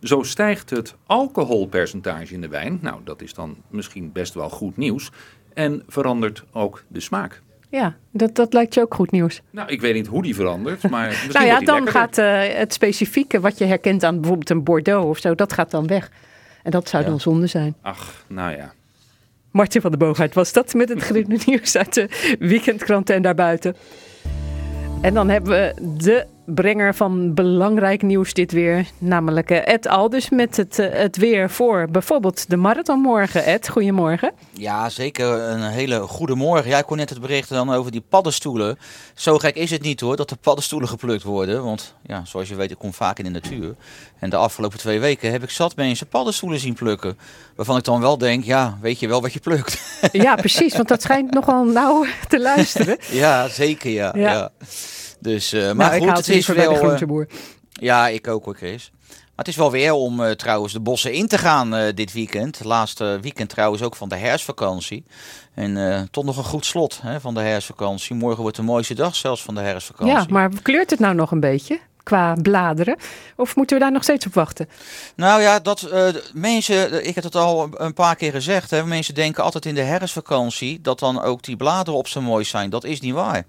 [0.01, 2.79] Zo stijgt het alcoholpercentage in de wijn.
[2.81, 5.11] Nou, dat is dan misschien best wel goed nieuws.
[5.53, 7.41] En verandert ook de smaak.
[7.69, 9.41] Ja, dat, dat lijkt je ook goed nieuws.
[9.51, 12.73] Nou, ik weet niet hoe die verandert, maar misschien nou ja, dan gaat eh, het
[12.73, 16.11] specifieke wat je herkent aan bijvoorbeeld een Bordeaux of zo, dat gaat dan weg.
[16.63, 17.09] En dat zou Ja.
[17.09, 17.75] dan zonde zijn.
[17.81, 18.73] Ach, nou ja.
[19.51, 23.75] Martin van der Boogaard was dat met het gerichte nieuws uit de weekendkranten en daarbuiten.
[25.01, 30.29] En dan hebben we de brenger van belangrijk nieuws dit weer, namelijk eh, Ed Aldus
[30.29, 33.43] met het, eh, het weer voor bijvoorbeeld de marathon morgen.
[33.45, 34.31] Ed, goedemorgen.
[34.51, 36.69] Ja, zeker een hele goede morgen.
[36.69, 38.77] Ja, ik kon net het bericht dan over die paddenstoelen.
[39.13, 41.63] Zo gek is het niet hoor, dat de paddenstoelen geplukt worden.
[41.63, 43.75] Want ja, zoals je weet, ik kom vaak in de natuur.
[44.19, 47.17] En de afgelopen twee weken heb ik zat mensen paddenstoelen zien plukken.
[47.55, 49.81] Waarvan ik dan wel denk, ja, weet je wel wat je plukt?
[50.11, 52.97] Ja, precies, want dat schijnt nogal nauw te luisteren.
[53.11, 54.13] ja, zeker ja.
[54.15, 54.31] Ja.
[54.31, 54.51] ja.
[55.19, 56.71] Dus, eh, maar nou, ik goed, haal het is wel...
[56.71, 57.27] eh, groenteboer.
[57.71, 58.91] Ja, ik ook hoor, Chris.
[59.07, 62.63] Maar het is wel weer om eh, trouwens de bossen in te gaan dit weekend.
[62.63, 65.05] Laatste weekend trouwens ook van de herfstvakantie.
[65.53, 68.15] En eh, tot nog een goed slot hè, van de herfstvakantie.
[68.15, 70.15] Morgen wordt de mooiste dag zelfs van de herfstvakantie.
[70.15, 72.97] Ja, maar kleurt het nou nog een beetje qua bladeren?
[73.35, 74.69] Of moeten we daar nog steeds op wachten?
[75.15, 78.85] Nou ja, dat eh, mensen, eh, ik heb het al een paar keer gezegd, hè,
[78.85, 82.69] mensen denken altijd in de herfstvakantie dat dan ook die bladeren op zo mooi zijn.
[82.69, 83.45] Dat is niet waar.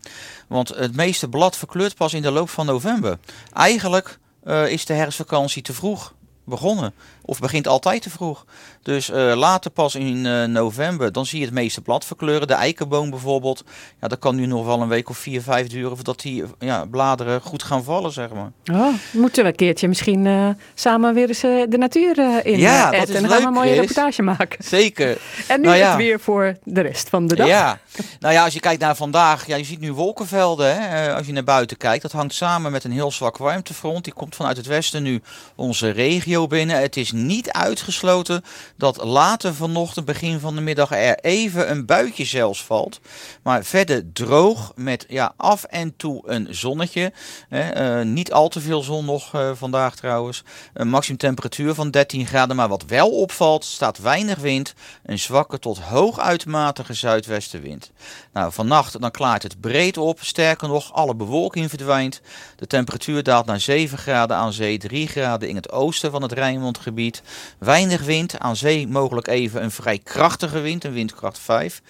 [0.49, 3.19] Want het meeste blad verkleurt pas in de loop van november.
[3.53, 6.93] Eigenlijk eh, is de herfstvakantie te vroeg begonnen.
[7.31, 8.45] Of begint altijd te vroeg.
[8.83, 12.47] Dus eh, later pas in eh, november, dan zie je het meeste blad verkleuren.
[12.47, 13.65] De eikenboom bijvoorbeeld,
[14.01, 16.85] ja, dat kan nu nog wel een week of vier, vijf duren voordat die ja,
[16.85, 18.51] bladeren goed gaan vallen, zeg maar.
[18.73, 23.09] Oh, moeten we een keertje misschien eh, samen weer eens de natuur in Ja, dat
[23.09, 23.81] is En dan gaan we een mooie Chris.
[23.81, 24.65] reportage maken.
[24.65, 25.19] Zeker.
[25.49, 25.89] En nu Nou ja.
[25.89, 27.47] het weer voor de rest van de dag.
[27.47, 27.79] Ja,
[28.21, 30.83] nou ja, als je kijkt naar vandaag, ja, je ziet nu wolkenvelden.
[30.83, 34.05] Hè, als je naar buiten kijkt, dat hangt samen met een heel zwak warmtefront.
[34.05, 35.21] Die komt vanuit het westen nu
[35.55, 36.81] onze regio binnen.
[36.81, 38.45] Het is niet uitgesloten
[38.77, 43.01] dat later vanochtend, begin van de middag, er even een buitje zelfs valt.
[43.43, 47.13] Maar verder droog met ja, af en toe een zonnetje.
[47.49, 50.43] Hè, eh, niet al te veel zon nog eh, vandaag trouwens.
[50.75, 52.57] Een maximum temperatuur van 13 graden.
[52.57, 54.75] Maar wat wel opvalt, staat weinig wind.
[55.05, 57.91] Een zwakke tot hooguitmatige zuidwestenwind.
[58.33, 60.19] Nou, vannacht dan klaart het breed op.
[60.23, 62.21] Sterker nog, alle bewolking verdwijnt.
[62.57, 66.33] De temperatuur daalt naar 7 graden aan zee, 3 graden in het oosten van het
[66.33, 67.10] Rijnmondgebied.
[67.59, 71.83] Weinig wind, aan zee mogelijk even een vrij krachtige wind, een windkracht 5.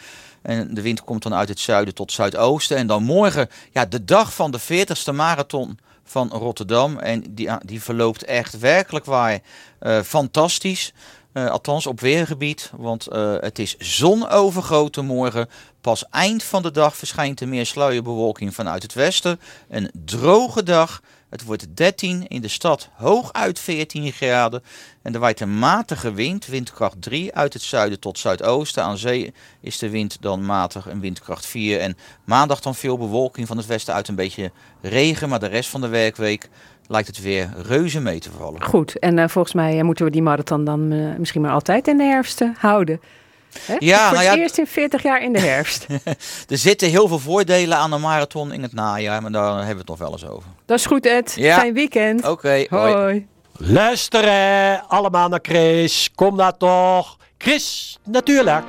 [0.42, 2.76] En de wind komt dan uit het zuiden tot zuidoosten.
[2.76, 6.98] En dan morgen, ja, de dag van de 40ste marathon van Rotterdam.
[6.98, 9.40] En die, ja, die verloopt echt werkelijk waar
[9.78, 10.92] eh, fantastisch.
[11.32, 15.48] Eh, althans op weergebied, want eh, het is zonovergoten morgen.
[15.80, 19.40] Pas eind van de dag verschijnt er meer sluierbewolking vanuit het westen.
[19.68, 21.02] Een droge dag.
[21.30, 24.62] Het wordt 13 in de stad, hooguit 14 graden.
[25.02, 28.82] En er waait een matige wind, windkracht 3 uit het zuiden tot zuidoosten.
[28.82, 31.80] Aan zee is de wind dan matig, een windkracht 4.
[31.80, 35.28] En maandag dan veel bewolking van het westen uit een beetje regen.
[35.28, 36.48] Maar de rest van de werkweek
[36.86, 38.62] lijkt het weer reuze mee te vallen.
[38.62, 41.88] Goed, en eh, volgens mij eh, moeten we die marathon dan eh, misschien maar altijd
[41.88, 43.00] in de herfst houden.
[43.66, 43.74] Hè?
[43.78, 45.86] Ja, Voor nou het ja- eerst in 40 jaar in de herfst.
[46.48, 49.78] Er zitten heel veel voordelen aan een marathon in het najaar, maar daar hebben we
[49.78, 50.48] het nog wel eens over.
[50.66, 51.32] Dat is goed, Ed.
[51.36, 51.58] Ja.
[51.58, 52.28] Fijn weekend.
[52.28, 52.92] Oké, hoi.
[52.92, 53.26] Hoi.
[53.52, 56.10] Luisteren allemaal naar Chris.
[56.14, 57.16] Kom daar toch.
[57.38, 58.64] Chris, natuurlijk.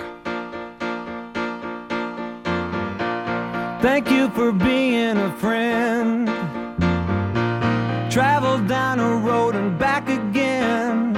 [3.82, 6.30] Thank you for being a friend.
[8.10, 11.15] Travel down a road and back again.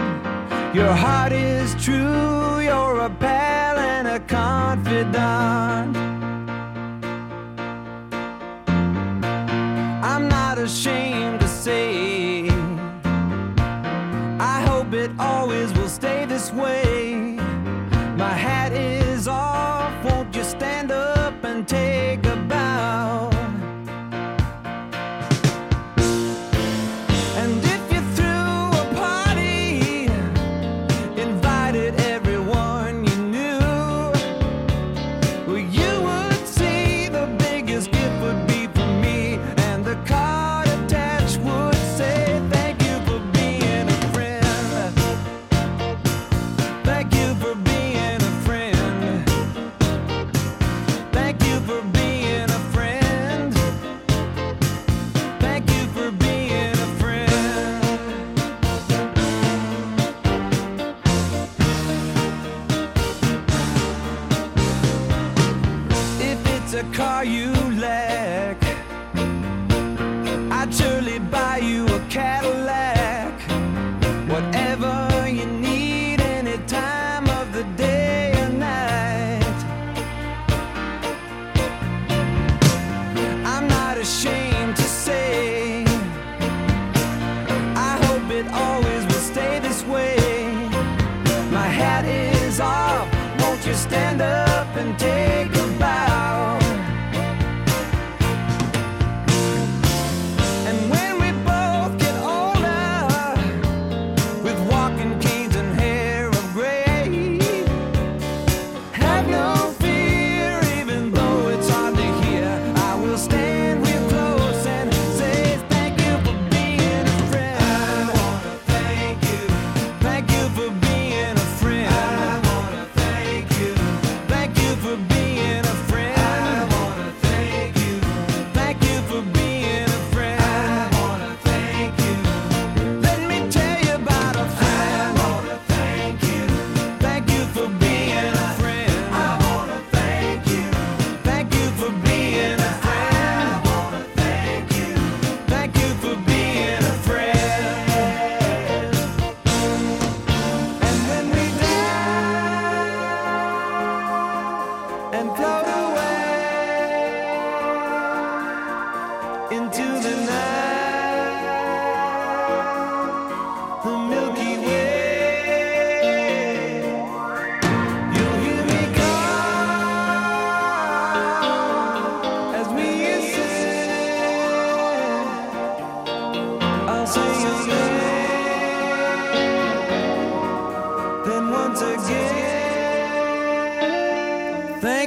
[0.74, 2.43] Your heart is true,
[4.28, 5.98] confidant.
[10.04, 12.48] I'm not ashamed to say,
[14.40, 16.93] I hope it always will stay this way.
[71.04, 71.43] les bats.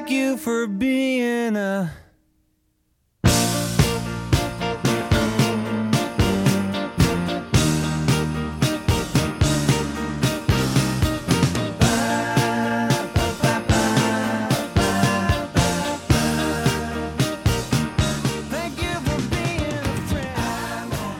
[0.07, 1.91] Thank you for being a.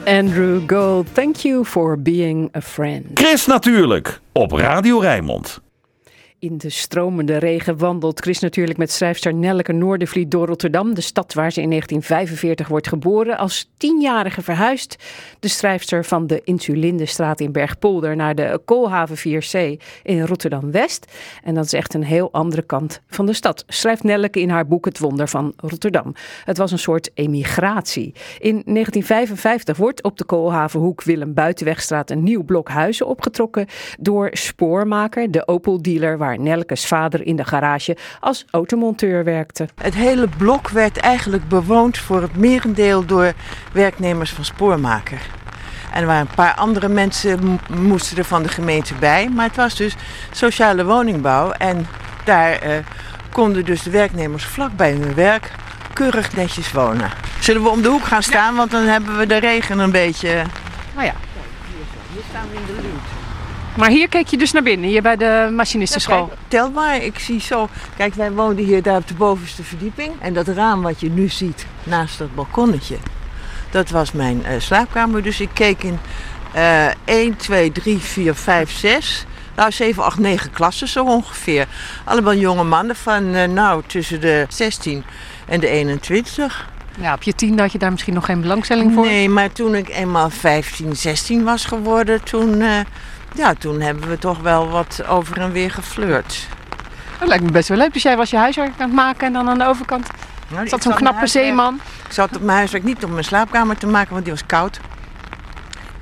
[0.05, 3.11] Andrew Gold, thank you for being a friend.
[3.15, 5.66] Chris natuurlijk, op Radio Rijnmond.
[6.39, 11.33] In de stromende regen wandelt Chris natuurlijk met schrijfster Nelleke Noordervliet door Rotterdam, de stad
[11.33, 13.37] waar ze in 1945 wordt geboren.
[13.37, 14.95] Als tienjarige verhuist
[15.39, 21.11] de schrijfster van de Insulindestraat in Bergpolder naar de Koolhaven 4C in Rotterdam-West.
[21.43, 24.67] En dat is echt een heel andere kant van de stad, schrijft Nelleke in haar
[24.67, 26.13] boek Het Wonder van Rotterdam.
[26.45, 28.13] Het was een soort emigratie.
[28.39, 33.65] In 1955 wordt op de Koolhavenhoek Willem Buitenwegstraat een nieuw blok huizen opgetrokken
[33.99, 39.67] door Spoormaker, de Opel-dealer waar Nelkes vader in de garage als automonteur werkte.
[39.75, 43.33] Het hele blok werd eigenlijk bewoond voor het merendeel door
[43.71, 45.21] werknemers van Spoormaker.
[45.93, 49.29] En er waren een paar andere mensen moesten er van de gemeente bij.
[49.29, 49.95] Maar het was dus
[50.31, 51.51] sociale woningbouw.
[51.51, 51.87] En
[52.23, 52.71] daar eh,
[53.31, 55.51] konden dus de werknemers vlak bij hun werk
[55.93, 57.11] keurig netjes wonen.
[57.39, 58.55] Zullen we om de hoek gaan staan?
[58.55, 60.43] Want dan hebben we de regen een beetje...
[60.95, 61.13] Nou ja.
[62.13, 63.16] Hier staan we in de lucht.
[63.77, 66.31] Maar hier keek je dus naar binnen, hier bij de machinistenschool.
[66.47, 67.69] Tel maar, ik zie zo.
[67.97, 70.11] Kijk, wij woonden hier daar op de bovenste verdieping.
[70.19, 72.97] En dat raam wat je nu ziet naast dat balkonnetje,
[73.71, 75.23] dat was mijn eh, slaapkamer.
[75.23, 75.99] Dus ik keek in
[76.53, 79.25] eh 1, 2, 3, 4, 5, 6.
[79.55, 81.67] Nou, 7, 8, 9 klassen zo ongeveer.
[82.03, 85.03] Allemaal jonge mannen van, eh, nou, tussen de 16
[85.45, 86.69] en de 21.
[86.99, 89.05] Ja, op je tiende had je daar misschien nog geen belangstelling voor.
[89.05, 92.79] Nee, maar toen ik eenmaal 15, 16 was geworden, toen, eh,
[93.33, 96.47] ja, toen hebben we toch wel wat over en weer geflirt.
[97.19, 97.93] Dat lijkt me best wel leuk.
[97.93, 100.07] Dus jij was je huiswerk aan het maken en dan aan de overkant
[100.47, 101.79] Nou, zat zo'n knappe huiswerk- zeeman.
[102.07, 104.79] Ik zat op mijn huiswerk niet op mijn slaapkamer te maken, want die was koud.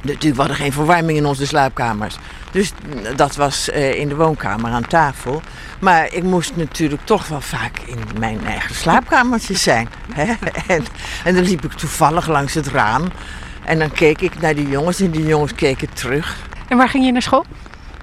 [0.02, 2.18] Natuurlijk, we hadden geen verwarming in onze slaapkamers.
[2.52, 2.72] Dus
[3.16, 5.42] dat was eh, in de woonkamer aan tafel.
[5.80, 9.90] Maar ik moest natuurlijk toch wel vaak in mijn eigen slaapkamertje zijn.
[10.14, 10.34] Hè?
[10.68, 10.86] En,
[11.24, 13.04] en dan liep ik toevallig langs het raam.
[13.64, 16.38] En dan keek ik naar die jongens en die jongens keken terug.
[16.68, 17.45] En waar ging je naar school?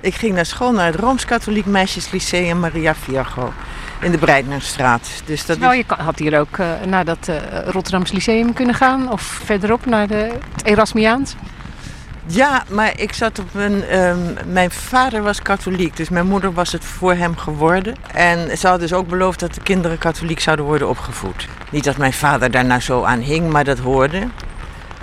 [0.00, 3.52] Ik ging naar school naar het Rooms-Katholiek Meisjeslyceum Maria Viago
[4.00, 5.08] in de Breitnerstraat.
[5.24, 7.36] Dus dat Nou, je kan- had hier ook eh, naar dat eh,
[7.66, 9.10] Rotterdams Lyceum kunnen gaan.
[9.12, 11.34] Of verderop naar de, het Erasmiaans.
[12.26, 13.84] Ja, maar ik zat op een.
[13.84, 17.94] ehm, mijn vader was katholiek, dus mijn moeder was het voor hem geworden.
[18.14, 21.48] En ze had dus ook beloofd dat de kinderen katholiek zouden worden opgevoed.
[21.70, 24.28] Niet dat mijn vader daar nou zo aan hing, maar dat hoorde.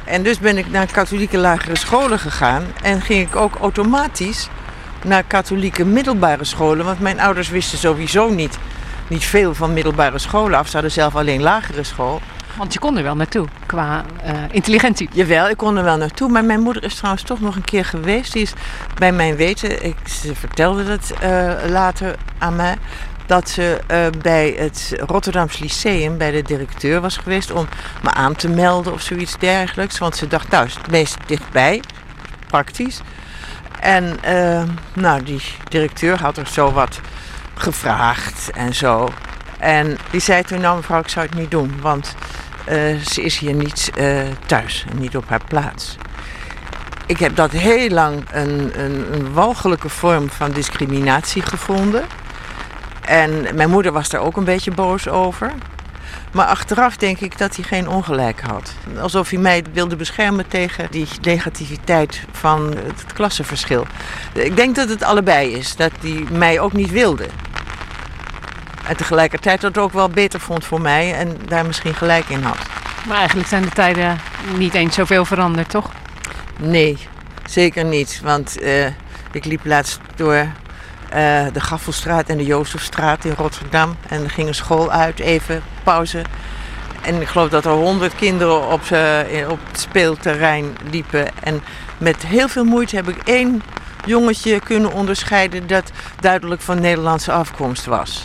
[0.09, 2.63] En dus ben ik naar katholieke lagere scholen gegaan.
[2.81, 4.49] En ging ik ook automatisch
[5.03, 6.85] naar katholieke middelbare scholen.
[6.85, 8.57] Want mijn ouders wisten sowieso niet,
[9.07, 10.67] niet veel van middelbare scholen af.
[10.67, 12.21] Ze hadden zelf alleen lagere school.
[12.57, 15.09] Want je kon er wel naartoe qua eh, intelligentie.
[15.11, 16.29] Jawel, ik kon er wel naartoe.
[16.29, 18.33] Maar mijn moeder is trouwens toch nog een keer geweest.
[18.33, 18.53] Die is
[18.95, 22.75] bij mijn weten, ik, ze vertelde dat eh, later aan mij.
[23.29, 27.67] Dat ze eh, bij het Rotterdams Lyceum, bij de directeur was geweest om
[28.03, 29.97] me aan te melden of zoiets dergelijks.
[29.97, 31.81] Want ze dacht, nou het meest dichtbij,
[32.47, 33.01] praktisch.
[33.79, 34.63] En eh,
[34.93, 36.99] nou, die directeur had er zo wat
[37.53, 39.09] gevraagd en zo.
[39.59, 42.15] En die zei toen, nou mevrouw, ik zou het niet doen, want
[42.65, 43.91] eh, ze is hier niet
[44.45, 45.97] thuis en niet op haar plaats.
[47.05, 52.03] Ik heb dat heel lang een, een, een walgelijke vorm van discriminatie gevonden.
[53.09, 55.51] En mijn moeder was daar ook een beetje boos over.
[56.31, 58.73] Maar achteraf denk ik dat hij geen ongelijk had.
[59.01, 63.85] Alsof hij mij wilde beschermen tegen die negativiteit van het klassenverschil.
[64.33, 65.75] Ik denk dat het allebei is.
[65.75, 67.25] Dat hij mij ook niet wilde.
[68.87, 72.41] En tegelijkertijd dat het ook wel beter vond voor mij en daar misschien gelijk in
[72.41, 72.57] had.
[73.07, 74.19] Maar eigenlijk zijn de tijden
[74.57, 75.91] niet eens zoveel veranderd, toch?
[76.59, 76.97] Nee,
[77.45, 78.21] zeker niet.
[78.23, 78.85] Want eh,
[79.31, 80.47] ik liep laatst door
[81.09, 83.95] eh, de Gaffelstraat en de Jozefstraat in Rotterdam.
[84.09, 86.21] En er ging een school uit, even pauze.
[87.01, 91.27] En ik geloof dat er honderd kinderen op, z'n- in- op het speelterrein liepen.
[91.43, 91.61] En
[91.97, 93.61] met heel veel moeite heb ik één
[94.05, 98.23] jongetje kunnen onderscheiden dat duidelijk van Nederlandse afkomst was.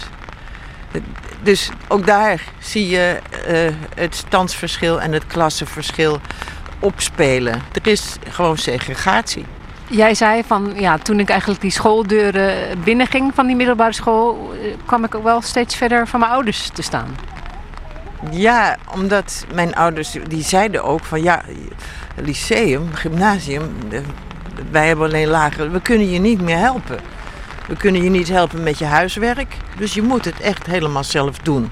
[1.42, 6.20] Dus ook daar zie je eh, het standsverschil en het klassenverschil
[6.78, 7.62] opspelen.
[7.72, 9.44] Er is gewoon segregatie.
[9.86, 14.74] Jij zei van, ja, toen ik eigenlijk die schooldeuren binnenging van die middelbare school, eh,
[14.86, 17.16] kwam ik ook wel steeds verder van mijn ouders te staan.
[18.30, 21.42] Ja, omdat mijn ouders, die zeiden ook van ja,
[22.16, 23.74] lyceum, gymnasium,
[24.70, 26.98] wij hebben alleen lagere, we kunnen je niet meer helpen.
[27.68, 29.56] We kunnen je niet helpen met je huiswerk.
[29.78, 31.70] Dus je moet het echt helemaal zelf doen.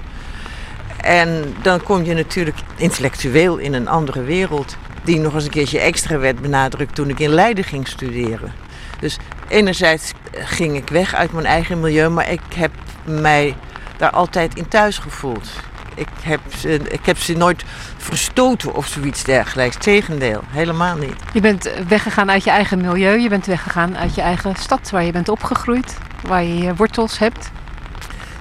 [0.97, 4.77] En dan kom je natuurlijk intellectueel in een andere wereld.
[5.03, 8.53] Die nog eens een keertje extra werd benadrukt toen ik in Leiden ging studeren.
[8.99, 12.71] Dus enerzijds ging ik weg uit mijn eigen milieu, maar ik heb
[13.03, 13.55] mij
[13.97, 15.49] daar altijd in thuis gevoeld.
[15.95, 17.63] Ik heb, ze, ik heb ze nooit
[17.97, 19.75] verstoten of zoiets dergelijks.
[19.75, 21.15] Tegendeel, helemaal niet.
[21.33, 23.19] Je bent weggegaan uit je eigen milieu.
[23.19, 25.97] Je bent weggegaan uit je eigen stad waar je bent opgegroeid.
[26.27, 27.51] Waar je je wortels hebt.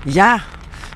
[0.02, 0.40] Ja,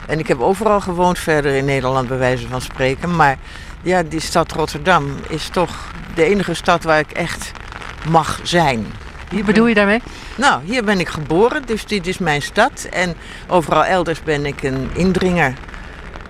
[0.06, 3.16] en ik heb overal gewoond verder in Nederland, bij wijze van spreken.
[3.16, 3.38] Maar
[3.86, 7.52] ja, die stad Rotterdam is toch de enige stad waar ik echt
[8.08, 8.86] mag zijn.
[9.30, 10.02] Wat bedoel je daarmee?
[10.36, 12.88] Nou, hier ben ik geboren, dus dit is mijn stad.
[12.90, 13.14] En
[13.48, 15.54] overal elders ben ik een indringer,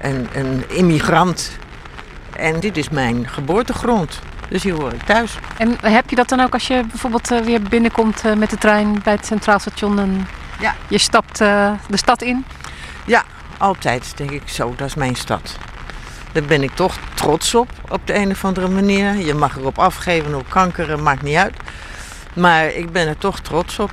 [0.00, 1.50] een, een immigrant.
[2.36, 4.20] En dit is mijn geboortegrond.
[4.48, 5.38] Dus hier hoor ik thuis.
[5.58, 8.58] En heb je dat dan ook als je bijvoorbeeld eh, weer binnenkomt eh, met de
[8.58, 10.28] trein bij het Centraal Station en
[10.60, 10.74] Ja.
[10.88, 12.44] je stapt eh, de stad in?
[13.06, 13.22] Ja,
[13.58, 15.58] altijd denk ik zo, dat is mijn stad.
[16.36, 19.16] Daar ben ik toch trots op, op de een of andere manier.
[19.16, 21.54] Je mag erop afgeven, op kankeren, maakt niet uit.
[22.34, 23.90] Maar ik ben er toch trots op.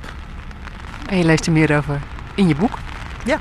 [1.08, 2.00] En je leest er meer over
[2.34, 2.78] in je boek.
[3.24, 3.38] Ja.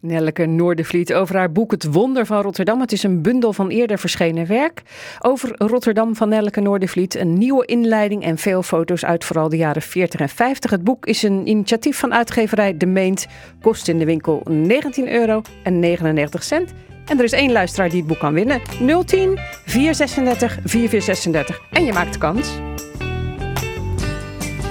[0.00, 2.80] Nelleke Noordervliet over haar boek Het Wonder van Rotterdam.
[2.80, 4.82] Het is een bundel van eerder verschenen werk
[5.18, 7.14] over Rotterdam van Nelleke Noordervliet.
[7.14, 10.70] Een nieuwe inleiding en veel foto's uit vooral de jaren 40 en 50.
[10.70, 13.26] Het boek is een initiatief van uitgeverij De Meent.
[13.60, 16.72] Kost in de winkel 19 euro en 99 cent.
[17.10, 18.60] En er is één luisteraar die het boek kan winnen.
[19.06, 21.60] 010 436 4436.
[21.70, 22.48] En je maakt kans.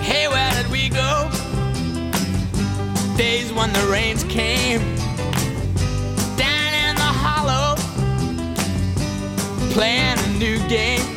[0.01, 1.27] Hey, where did we go?
[3.17, 4.79] Days when the rains came.
[6.35, 7.77] Down in the hollow,
[9.73, 11.07] playing a new game.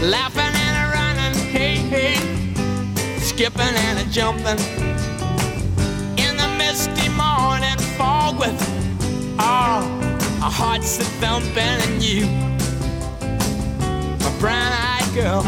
[0.00, 2.16] Laughing and a running, hey, hey.
[3.20, 4.58] Skipping and a jumping.
[6.16, 8.85] In the misty morning fog with
[9.38, 9.82] all
[10.42, 12.26] our hearts a thumping and you,
[14.18, 15.42] my brown eyed girl.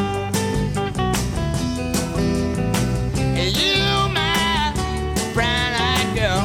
[3.39, 4.73] And you, my
[5.35, 6.43] brown-eyed girl.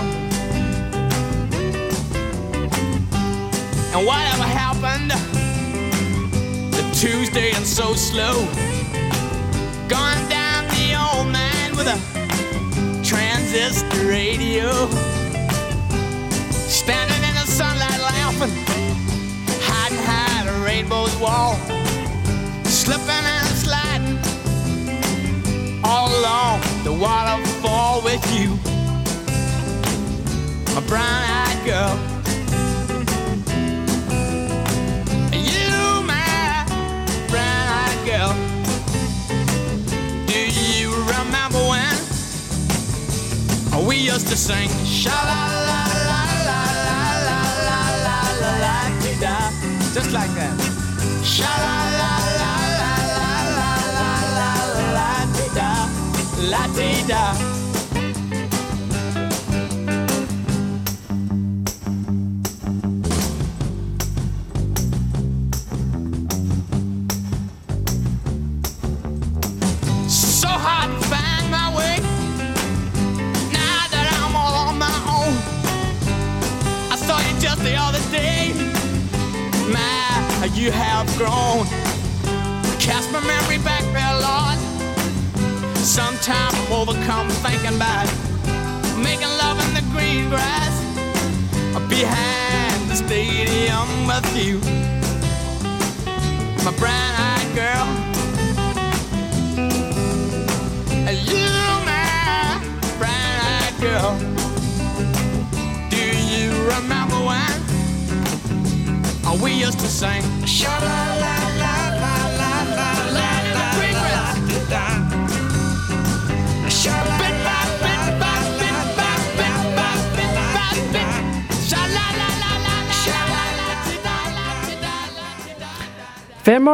[3.96, 5.12] And whatever happened
[6.74, 8.46] to Tuesday and so slow?
[9.88, 11.98] Gone down the old man with a
[13.04, 14.90] transistor radio.
[16.52, 17.33] Standing
[18.48, 18.96] the laughing,
[19.62, 21.56] hiding behind a rainbow's wall.
[22.66, 24.20] Slipping and sliding
[25.84, 28.60] all along the waterfall with you,
[30.76, 31.98] my brown-eyed girl.
[35.32, 36.66] You, my
[37.30, 38.34] brown-eyed girl.
[40.28, 41.98] Do you remember when
[43.88, 45.93] we used to sing sha la la
[49.20, 49.52] da
[49.94, 50.56] just like that.
[51.24, 54.52] Sha la la la la la la la la
[54.98, 55.10] la
[55.56, 55.70] da
[56.52, 56.68] la
[57.08, 57.53] da.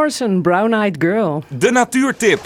[0.10, 1.43] Morrison, Brown Eyed Girl.
[1.47, 2.39] De natuurtip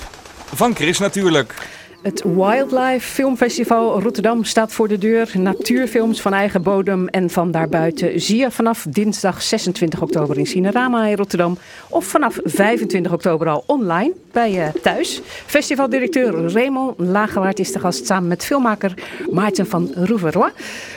[0.54, 1.54] van Chris natuurlijk.
[2.02, 5.32] Het Wildlife Filmfestival Rotterdam staat voor de deur.
[5.34, 11.06] Natuurfilms van eigen bodem en van daarbuiten zie je vanaf dinsdag 26 oktober in Cinerama
[11.06, 11.58] in Rotterdam.
[11.90, 15.22] Of vanaf 25 oktober al online bij je thuis.
[15.46, 18.94] Festivaldirecteur Raymond Lagewaard is de gast samen met filmmaker
[19.32, 20.52] Maarten van Rouveroy.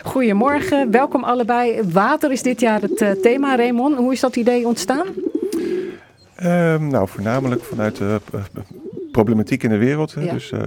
[0.05, 1.81] Goedemorgen, welkom allebei.
[1.93, 3.97] Water is dit jaar het eh, thema, Raymond.
[3.97, 5.07] Hoe is dat idee ontstaan?
[6.37, 8.41] Ehm, nou, voornamelijk vanuit de eh,
[9.17, 10.15] problematiek in de wereld.
[10.19, 10.33] Ja.
[10.33, 10.61] Dus eh,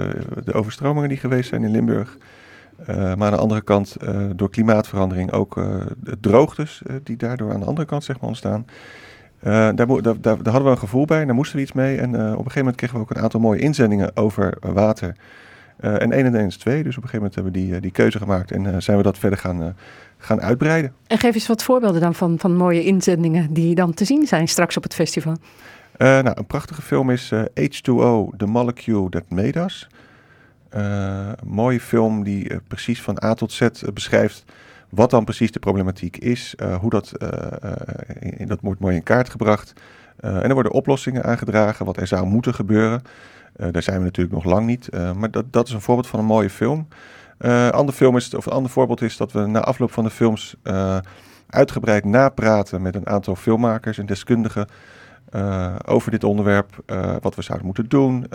[0.44, 2.18] de overstromingen die geweest zijn in Limburg.
[2.86, 5.56] Eh, maar aan de andere kant, eh, door klimaatverandering ook
[6.00, 8.66] de droogtes die daardoor aan de andere kant zeg maar, ontstaan.
[9.40, 11.98] Daar, daar, daar, daar hadden we een gevoel bij, daar moesten we iets mee.
[11.98, 15.16] En op een gegeven moment kregen we ook een aantal mooie inzendingen over water.
[15.80, 17.76] Eh, en 1 en 1 is 2, dus op een gegeven moment hebben we die,
[17.76, 19.76] eh, die keuze gemaakt en eh, zijn we dat verder gaan,
[20.18, 20.94] gaan uitbreiden.
[21.08, 24.48] En geef eens wat voorbeelden dan van, van mooie inzendingen die dan te zien zijn
[24.48, 25.36] straks op het festival.
[25.98, 29.88] Nou, een prachtige film is eh, H2O, The Molecule That Made Us.
[30.70, 34.44] Een mooie film die precies van A tot Z beschrijft
[34.90, 37.12] wat dan precies de problematiek is, hoe dat,
[38.20, 39.74] in- dat wordt mooi in kaart gebracht.
[40.20, 43.02] En er worden oplossingen aangedragen, wat er zou moeten gebeuren.
[43.60, 46.08] Eh, daar zijn we natuurlijk nog lang niet, eh, maar dat, dat is een voorbeeld
[46.08, 46.88] van een mooie film.
[47.72, 50.56] Ander, film is, of een ander voorbeeld is dat we na afloop van de films
[50.64, 50.98] eh,
[51.50, 54.68] uitgebreid napraten met een aantal filmmakers en deskundigen
[55.86, 56.84] over dit onderwerp,
[57.22, 58.26] wat we zouden moeten doen,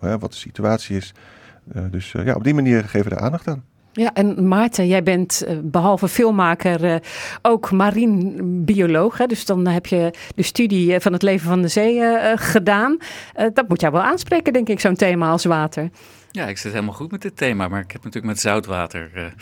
[0.00, 1.14] wat de situatie is.
[1.90, 3.64] Dus ja, op die manier geven we er aandacht aan.
[3.98, 6.94] Ja, en Maarten, jij bent eh, behalve filmmaker eh,
[7.42, 9.18] ook marinebioloog.
[9.18, 9.26] Hè?
[9.26, 12.00] Dus dan heb je de studie eh, van het leven van de zee
[12.36, 12.96] gedaan.
[13.52, 15.90] Dat moet jou wel aanspreken, denk ik, zo'n thema als water.
[16.30, 19.32] Ja, ik zit helemaal goed met dit thema, maar ik heb natuurlijk met zoutwater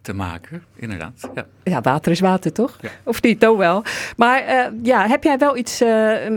[0.00, 1.28] te maken, inderdaad.
[1.34, 1.46] Ja.
[1.62, 2.78] Ja, water is water, toch?
[2.80, 2.88] Ja.
[3.04, 3.82] Of niet, toch wel.
[4.16, 5.82] Maar ja, heb jij wel iets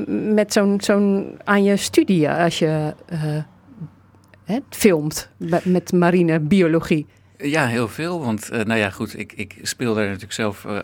[0.08, 2.94] met zo'n zo'n aan je studie als je
[4.46, 7.06] hè, filmt met- met marinebiologie?
[7.38, 8.20] Ja, heel veel.
[8.20, 10.80] Want uh, nou ja, goed, ik, ik speel daar natuurlijk zelf uh,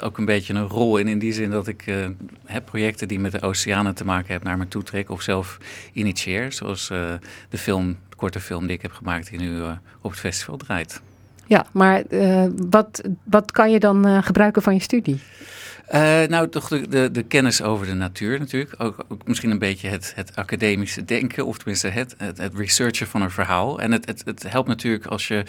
[0.00, 1.08] ook een beetje een rol in.
[1.08, 2.06] In die zin dat ik uh,
[2.44, 5.10] heb projecten die met de oceanen te maken hebben naar me toe trek.
[5.10, 5.58] Of zelf
[5.92, 6.52] initieer.
[6.52, 6.88] Zoals
[7.48, 9.62] de film, de korte film die ik heb gemaakt die nu
[10.00, 11.00] op het festival draait.
[11.46, 12.02] Ja, maar
[12.70, 15.20] wat, wat kan je dan gebruiken van je studie?
[15.94, 18.74] Uh, nou, toch de, de, de, kennis over de natuur natuurlijk.
[18.78, 23.06] Ook, ook misschien een beetje het, het, academische denken, of tenminste het, het, het researchen
[23.06, 23.80] van een verhaal.
[23.80, 25.44] En het, het, het helpt natuurlijk als je uh,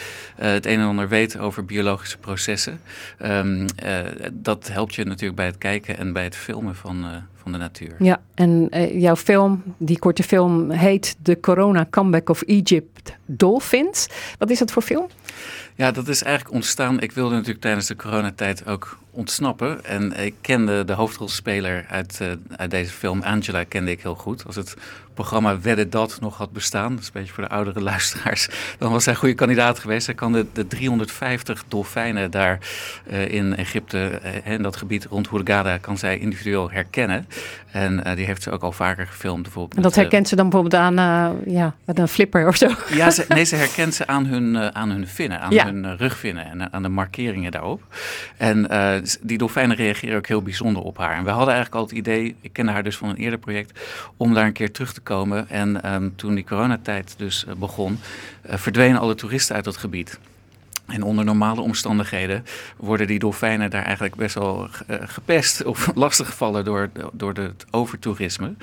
[0.52, 2.82] het een en ander weet over biologische processen.
[3.26, 4.00] Um, uh,
[4.34, 7.96] dat helpt je natuurlijk bij het kijken en bij het filmen van, van de natuur.
[8.00, 14.08] Ja, en jouw film, die korte film, heet The Corona Comeback of Egypt Dolphins.
[14.38, 15.08] Wat is dat voor film?
[15.76, 17.00] Ja, dat is eigenlijk ontstaan.
[17.00, 19.86] Ik wilde natuurlijk tijdens de coronatijd ook ontsnappen.
[19.86, 24.46] En ik kende de hoofdrolspeler uit, uh, uit deze film, Angela, kende ik heel goed.
[24.46, 24.76] Als het
[25.20, 28.92] programma Wedden Dat nog had bestaan, dat is een beetje voor de oudere luisteraars, dan
[28.92, 30.06] was hij een goede kandidaat geweest.
[30.06, 32.60] Hij kan de, de 350 dolfijnen daar
[33.12, 37.28] uh, in Egypte, uh, in dat gebied rond Hurghada, kan zij individueel herkennen.
[37.72, 39.44] En uh, die heeft ze ook al vaker gefilmd.
[39.44, 40.96] Bijvoorbeeld en dat met, herkent ze dan bijvoorbeeld aan
[41.46, 42.70] ja, met een flipper of zo?
[42.90, 45.66] Ja, ze, nee, ze herkent ze aan hun, aan hun vinnen, aan ja.
[45.66, 47.82] hun rugvinnen en aan de markeringen daarop.
[48.38, 48.68] En
[49.22, 51.16] die dolfijnen reageren ook heel bijzonder op haar.
[51.16, 53.80] En we hadden eigenlijk al het idee, ik kende haar dus van een eerder project,
[54.18, 55.50] om daar een keer terug te komen.
[55.50, 58.00] En um, toen die coronatijd dus uh, begon,
[58.50, 60.20] uh, verdwenen alle toeristen uit dat gebied.
[60.92, 62.46] En onder normale omstandigheden
[62.78, 68.54] worden die dolfijnen daar eigenlijk best wel uh, gepest of lastiggevallen door, door het overtoerisme.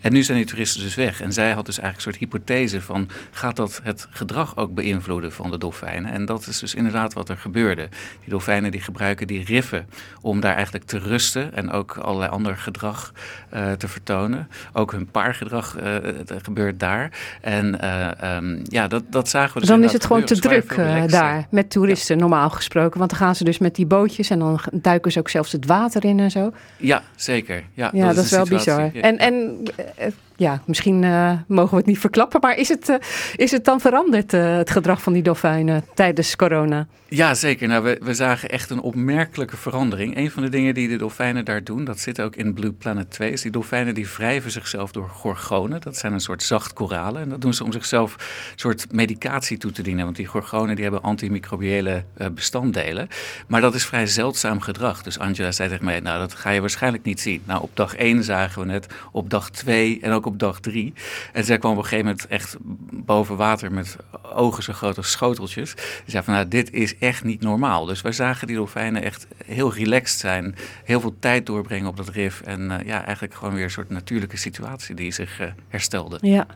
[0.00, 1.20] En nu zijn die toeristen dus weg.
[1.20, 5.32] En zij had dus eigenlijk een soort hypothese van, gaat dat het gedrag ook beïnvloeden
[5.32, 6.12] van de dolfijnen?
[6.12, 7.88] En dat is dus inderdaad wat er gebeurde.
[8.20, 9.88] Die dolfijnen die gebruiken die riffen
[10.20, 13.12] om daar eigenlijk te rusten en ook allerlei ander gedrag
[13.54, 14.48] uh, te vertonen.
[14.72, 15.96] Ook hun paargedrag uh,
[16.42, 17.10] gebeurt daar.
[17.40, 17.88] En
[18.36, 20.76] um, ja, dat, dat zagen we dus Dan is het gewoon te druk
[21.10, 22.20] daar met toeristen, ja.
[22.20, 22.98] normaal gesproken.
[22.98, 25.66] Want dan gaan ze dus met die bootjes en dan duiken ze ook zelfs het
[25.66, 26.52] water in en zo.
[26.76, 27.64] Ja, zeker.
[27.72, 28.90] Ja, ja dat, dat is, is wel bizar.
[28.94, 29.62] En, en
[30.00, 30.06] uh,
[30.36, 32.96] ja, misschien uh, mogen we het niet verklappen, maar is het, uh,
[33.36, 36.86] is het dan veranderd, uh, het gedrag van die dolfijnen tijdens corona?
[37.08, 37.68] Ja, zeker.
[37.68, 40.16] Nou, we, we zagen echt een opmerkelijke verandering.
[40.16, 43.10] Een van de dingen die de dolfijnen daar doen, dat zit ook in Blue Planet
[43.10, 45.80] 2, is die dolfijnen die wrijven zichzelf door gorgonen.
[45.80, 47.22] Dat zijn een soort zacht koralen.
[47.22, 50.04] En dat doen ze om zichzelf een soort medicatie toe te dienen.
[50.04, 53.08] Want die gorgonen die hebben antimicrobiële bestanddelen.
[53.46, 55.02] Maar dat is vrij zeldzaam gedrag.
[55.02, 57.42] Dus Angela zei tegen mij, nou dat ga je waarschijnlijk niet zien.
[57.44, 60.92] Nou, op dag 1 zagen we het, op dag 2 en ook op dag 3.
[61.32, 62.56] En zij kwam op een gegeven moment echt
[62.90, 65.74] boven water met ogen zo groot als schoteltjes.
[65.74, 67.84] Die zei van, nou dit is echt niet normaal.
[67.84, 70.54] Dus wij zagen die dolfijnen echt heel relaxed zijn.
[70.84, 72.40] Heel veel tijd doorbrengen op dat rif.
[72.40, 76.18] En uh, ja, eigenlijk gewoon weer een soort natuurlijke situatie die zich uh, herstelde.
[76.20, 76.46] Ja.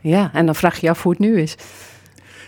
[0.00, 1.56] ja, en dan vraag je af hoe het nu is.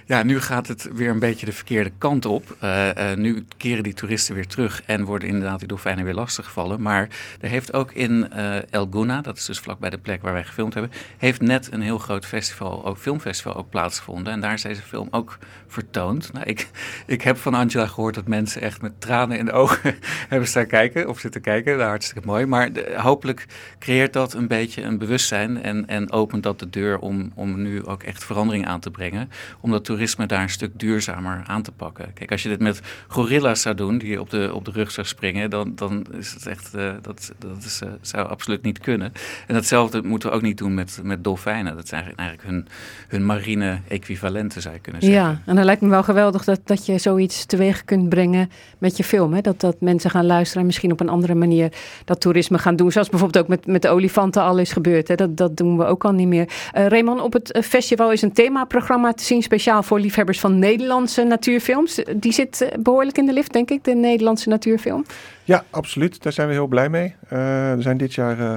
[0.08, 2.56] Ja, nu gaat het weer een beetje de verkeerde kant op.
[2.60, 6.82] Eh, eh, nu keren die toeristen weer terug en worden inderdaad die dolfijnen weer lastiggevallen.
[6.82, 7.08] Maar
[7.40, 10.44] er heeft ook in eh, El Guna, dat is dus vlakbij de plek waar wij
[10.44, 14.32] gefilmd hebben, heeft net een heel groot festival, ook filmfestival, ook plaatsgevonden.
[14.32, 16.32] En daar is deze film ook vertoond.
[16.32, 16.68] Nou, ik,
[17.06, 19.96] ik heb van Angela gehoord dat mensen echt met tranen in de ogen
[20.28, 21.76] hebben staan kijken, of zitten kijken.
[21.76, 22.46] Nou, hartstikke mooi.
[22.46, 23.46] Maar hopelijk
[23.78, 27.86] creëert dat een beetje een bewustzijn en, en opent dat de deur om, om nu
[27.86, 29.30] ook echt verandering aan te brengen.
[29.60, 32.12] Om dat toerisme daar een stuk duurzamer aan te pakken.
[32.14, 35.06] Kijk, als je dit met gorilla's zou doen, die op de, op de rug zou
[35.06, 39.12] springen, dan, dan is het echt, eh, dat, dat is, eh, zou absoluut niet kunnen.
[39.46, 41.76] En datzelfde moeten we ook niet doen met, met dolfijnen.
[41.76, 42.66] Dat zijn eigenlijk, hun,
[43.08, 45.20] hun marine equivalenten, zou je kunnen zeggen.
[45.20, 48.96] Ja, en dan lijkt me wel geweldig dat, dat je zoiets teweeg kunt brengen met
[48.96, 49.34] je film.
[49.34, 49.40] Hè?
[49.40, 51.72] Dat, dat mensen gaan luisteren en misschien op een andere manier
[52.04, 52.92] dat toerisme gaan doen.
[52.92, 55.08] Zoals bijvoorbeeld ook met, met de olifanten al is gebeurd.
[55.08, 55.14] Hè?
[55.14, 56.48] Dat, dat doen we ook al niet meer.
[56.72, 61.22] Eh Raymond, op het festival is een themaprogramma te zien, speciaal voor liefhebbers van Nederlandse
[61.22, 62.02] natuurfilms.
[62.16, 65.04] Die zit eh, behoorlijk in de lift, denk ik, de Nederlandse natuurfilm.
[65.44, 66.22] Ja, absoluut.
[66.22, 67.14] Daar zijn we heel blij mee.
[67.28, 68.56] Eh, er zijn dit jaar eh,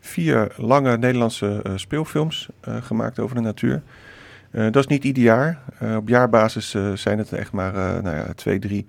[0.00, 3.82] vier lange Nederlandse speelfilms gemaakt over de natuur.
[4.50, 5.58] Dat is niet ieder jaar.
[5.96, 7.72] Op jaarbasis zijn het echt maar
[8.02, 8.86] nou ja, twee, drie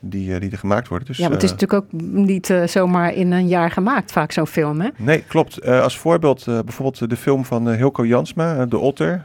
[0.00, 1.06] die, eh, die er gemaakt worden.
[1.06, 4.12] Dus, ja, maar het is eh, natuurlijk ook niet eh, zomaar in een jaar gemaakt,
[4.12, 4.88] vaak zo'n film, hè?
[4.96, 5.64] Nee, klopt.
[5.66, 9.24] Als voorbeeld bijvoorbeeld de film van Hilco Jansma, De Otter.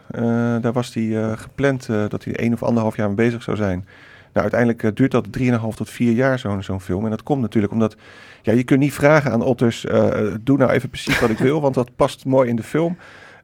[0.62, 3.86] Daar was hij gepland dat hij één of anderhalf jaar mee bezig zou zijn.
[4.34, 7.04] Nou, uiteindelijk duurt dat 3,5 tot 4 jaar zo'n zo'n film.
[7.04, 7.96] En dat komt natuurlijk omdat
[8.42, 10.08] ja, je kunt niet vragen aan otters, uh,
[10.42, 12.98] doe nou even precies wat ik wil, want dat past mooi in de film.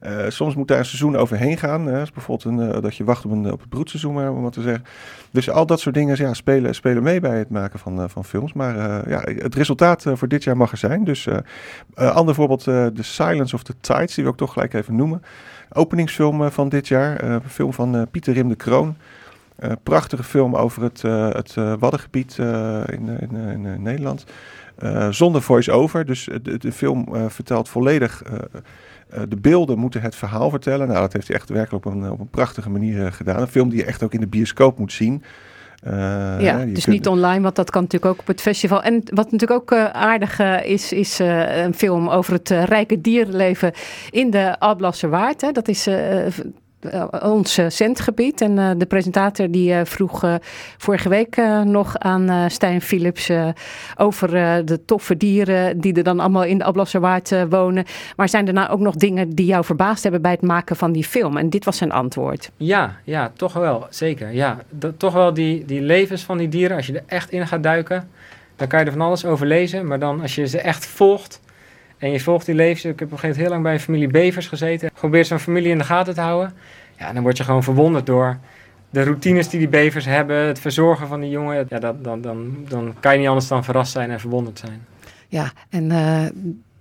[0.07, 1.85] Uh, soms moet daar een seizoen overheen gaan.
[1.85, 2.03] Hè.
[2.13, 4.61] Bijvoorbeeld een, uh, dat je wacht op, een, op het broedseizoen, maar, om wat te
[4.61, 4.83] zeggen.
[5.31, 8.25] Dus al dat soort dingen ja, spelen, spelen mee bij het maken van, uh, van
[8.25, 8.53] films.
[8.53, 11.03] Maar ja, het resultaat voor dit jaar mag er zijn.
[11.03, 11.27] Dus
[11.95, 15.23] ander voorbeeld, The Silence of the Tides, die we ook toch gelijk even noemen.
[15.73, 17.23] Openingsfilm van dit jaar.
[17.23, 18.95] een film van Pieter Rim de Kroon.
[19.83, 21.01] prachtige film over het,
[21.35, 22.37] het Waddengebied
[22.85, 24.25] in, in, in Nederland.
[25.09, 26.05] zonder voice-over.
[26.05, 28.23] Dus de, de film vertelt volledig
[29.13, 30.87] uh, de beelden moeten het verhaal vertellen.
[30.87, 33.41] Nou, dat heeft hij echt werkelijk op een, op een prachtige manier uh, gedaan.
[33.41, 35.23] Een film die je echt ook in de bioscoop moet zien.
[35.87, 35.91] Uh,
[36.39, 36.95] ja, dus kunt...
[36.95, 38.83] niet online, want dat kan natuurlijk ook op het festival.
[38.83, 43.71] En wat natuurlijk ook uh, aardig uh, is, is een film over het rijke dierenleven
[44.09, 45.41] in de Alblasserwaard.
[45.41, 45.51] Hè.
[45.51, 45.87] Dat is
[47.21, 48.41] ons uh, centgebied.
[48.41, 50.39] En uh, de presentator die vroeg
[50.77, 53.31] vorige week nog aan Stijn Philips
[53.97, 54.29] over
[54.65, 57.85] de toffe dieren die er dan allemaal in de Ablasserwaard wonen.
[58.15, 60.91] Maar zijn er nou ook nog dingen die jou verbaasd hebben bij het maken van
[60.91, 61.37] die film?
[61.37, 62.51] En dit was zijn antwoord.
[62.57, 64.33] Ja, ja toch wel, zeker.
[64.33, 64.57] Ja,
[64.97, 68.09] toch wel die, die levens van die dieren, als je er echt in gaat duiken,
[68.55, 69.87] dan kan je er van alles over lezen.
[69.87, 71.41] Maar dan als je ze echt volgt,
[72.01, 72.85] en je volgt die levens.
[72.85, 74.91] Ik heb op een gegeven moment heel lang bij een familie bevers gezeten.
[74.93, 76.53] Probeer zo'n familie in de gaten te houden.
[76.97, 78.37] Ja, dan word je gewoon verwonderd door
[78.89, 80.37] de routines die die bevers hebben.
[80.37, 81.65] Het verzorgen van die jongen.
[81.69, 84.85] Ja, dat, dan, dan, dan kan je niet anders dan verrast zijn en verwonderd zijn.
[85.27, 86.25] Ja, en uh,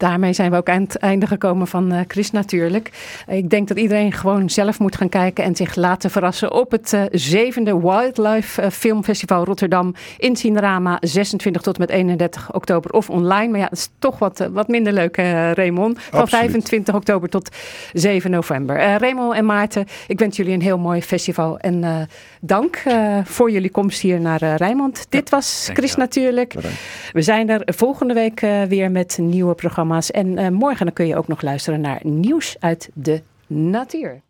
[0.00, 2.90] daarmee zijn we ook aan het einde gekomen van uh, Chris natuurlijk.
[3.26, 6.92] Ik denk dat iedereen gewoon zelf moet gaan kijken en zich laten verrassen op het
[6.92, 13.48] uh, zevende Wildlife uh, Filmfestival Rotterdam in Cinerama 26 tot met 31 oktober of online.
[13.48, 16.02] Maar ja, dat is toch wat, wat minder leuk, Raymond.
[16.02, 16.44] Van Absoluut.
[16.44, 17.56] 25 oktober tot
[17.92, 18.76] 7 november.
[18.76, 22.08] Raymond en Maarten, ik wens jullie een heel mooi festival en
[22.40, 22.82] dank
[23.24, 24.96] voor jullie komst hier naar Rijnmond.
[24.98, 26.54] Ja, Dit was Chris natuurlijk.
[26.54, 26.78] Bedankt.
[27.12, 29.88] We zijn er volgende week weer met nieuwe programma's.
[30.10, 34.20] En uh, morgen dan kun je ook nog luisteren naar nieuws uit de natuur.